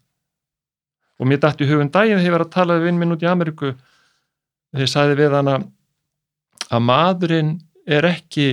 Og 1.17 1.29
mér 1.29 1.41
dætti 1.41 1.65
í 1.65 1.69
hugum 1.69 1.91
daginn 1.91 2.19
þegar 2.19 2.29
ég 2.29 2.35
var 2.35 2.45
að 2.45 2.53
tala 2.53 2.77
við 2.77 2.87
vinn 2.87 2.99
minn 3.01 3.15
út 3.15 3.23
í 3.25 3.29
Ameríku 3.29 3.73
þegar 3.73 4.83
ég 4.83 4.91
sagði 4.91 5.19
við 5.21 5.37
hann 5.37 5.53
að 5.53 6.83
maðurinn 6.83 7.53
er 7.87 8.07
ekki 8.07 8.47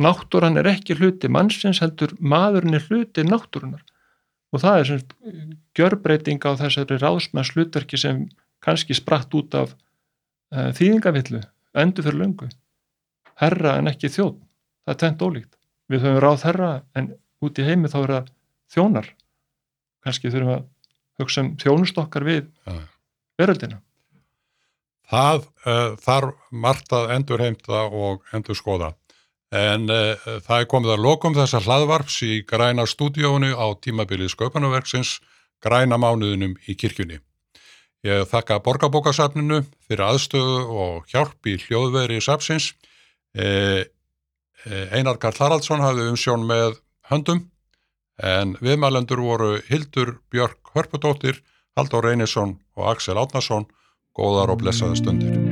náttúran 0.00 0.60
er 0.60 0.68
ekki 0.70 0.96
hluti 0.96 1.28
mannsins 1.32 1.80
heldur 1.82 2.12
maðurinn 2.20 2.76
er 2.78 2.84
hluti 2.88 3.24
náttúrunar 3.26 3.82
og 4.50 4.62
það 4.62 4.78
er 4.78 4.88
sem 4.88 5.56
gjörbreyting 5.78 6.42
á 6.42 6.50
þessari 6.60 6.98
ráðsmanns 7.00 7.52
hlutverki 7.54 8.00
sem 8.00 8.24
kannski 8.64 8.96
spratt 8.96 9.32
út 9.36 9.54
af 9.56 9.72
uh, 9.72 10.70
þýðingavillu, 10.76 11.40
endur 11.80 12.04
fyrir 12.04 12.18
löngu. 12.20 12.48
Herra 13.40 13.78
en 13.80 13.88
ekki 13.88 14.10
þjóð 14.12 14.34
það 14.84 14.94
er 14.94 15.00
tent 15.02 15.24
ólíkt, 15.26 15.52
við 15.90 16.06
höfum 16.06 16.22
ráð 16.24 16.46
herra 16.48 16.70
en 16.96 17.12
út 17.44 17.60
í 17.60 17.66
heimi 17.66 17.90
þá 17.92 17.98
er 18.00 18.14
það 18.14 18.32
þjónar 18.74 19.12
kannski 20.04 20.32
þurfum 20.32 20.54
að 20.56 20.66
hugsa 21.20 21.44
um 21.44 21.52
þjónustokkar 21.60 22.26
við 22.26 22.42
ja. 22.66 22.80
veröldina 23.40 23.82
Það 25.10 25.40
uh, 25.66 25.96
þarf 25.98 26.36
margt 26.54 26.92
að 26.94 27.12
endur 27.16 27.42
heimta 27.42 27.82
og 27.90 28.22
endur 28.36 28.54
skoða 28.54 28.92
En 29.50 29.88
uh, 29.90 30.14
það 30.46 30.60
er 30.62 30.68
komið 30.70 30.92
að 30.94 31.04
lokum 31.04 31.34
þessar 31.34 31.64
hlaðvarps 31.66 32.20
í 32.22 32.34
græna 32.46 32.86
stúdíónu 32.86 33.50
á 33.58 33.66
tímabilið 33.82 34.30
sköpunarverksins 34.36 35.18
græna 35.60 35.98
mánuðinum 35.98 36.54
í 36.70 36.76
kirkjunni. 36.78 37.18
Ég 38.06 38.28
þakka 38.30 38.60
borgarbókasafninu 38.64 39.64
fyrir 39.88 40.04
aðstöðu 40.06 40.60
og 40.70 41.10
hjálp 41.10 41.50
í 41.50 41.58
hljóðveri 41.60 42.20
sapsins. 42.22 42.70
Eh, 43.34 43.90
Einar 44.90 45.20
Karl 45.22 45.38
Haraldsson 45.38 45.82
hafði 45.84 46.08
umsjón 46.10 46.46
með 46.48 46.80
höndum 47.10 47.44
en 48.20 48.56
viðmælendur 48.60 49.22
voru 49.22 49.52
Hildur 49.68 50.16
Björk 50.34 50.74
Hörpudóttir, 50.74 51.40
Haldur 51.78 52.04
Reynisson 52.04 52.58
og 52.76 52.90
Axel 52.94 53.20
Átnason. 53.20 53.68
Góðar 54.18 54.50
og 54.50 54.64
blessaða 54.64 54.98
stundir. 54.98 55.49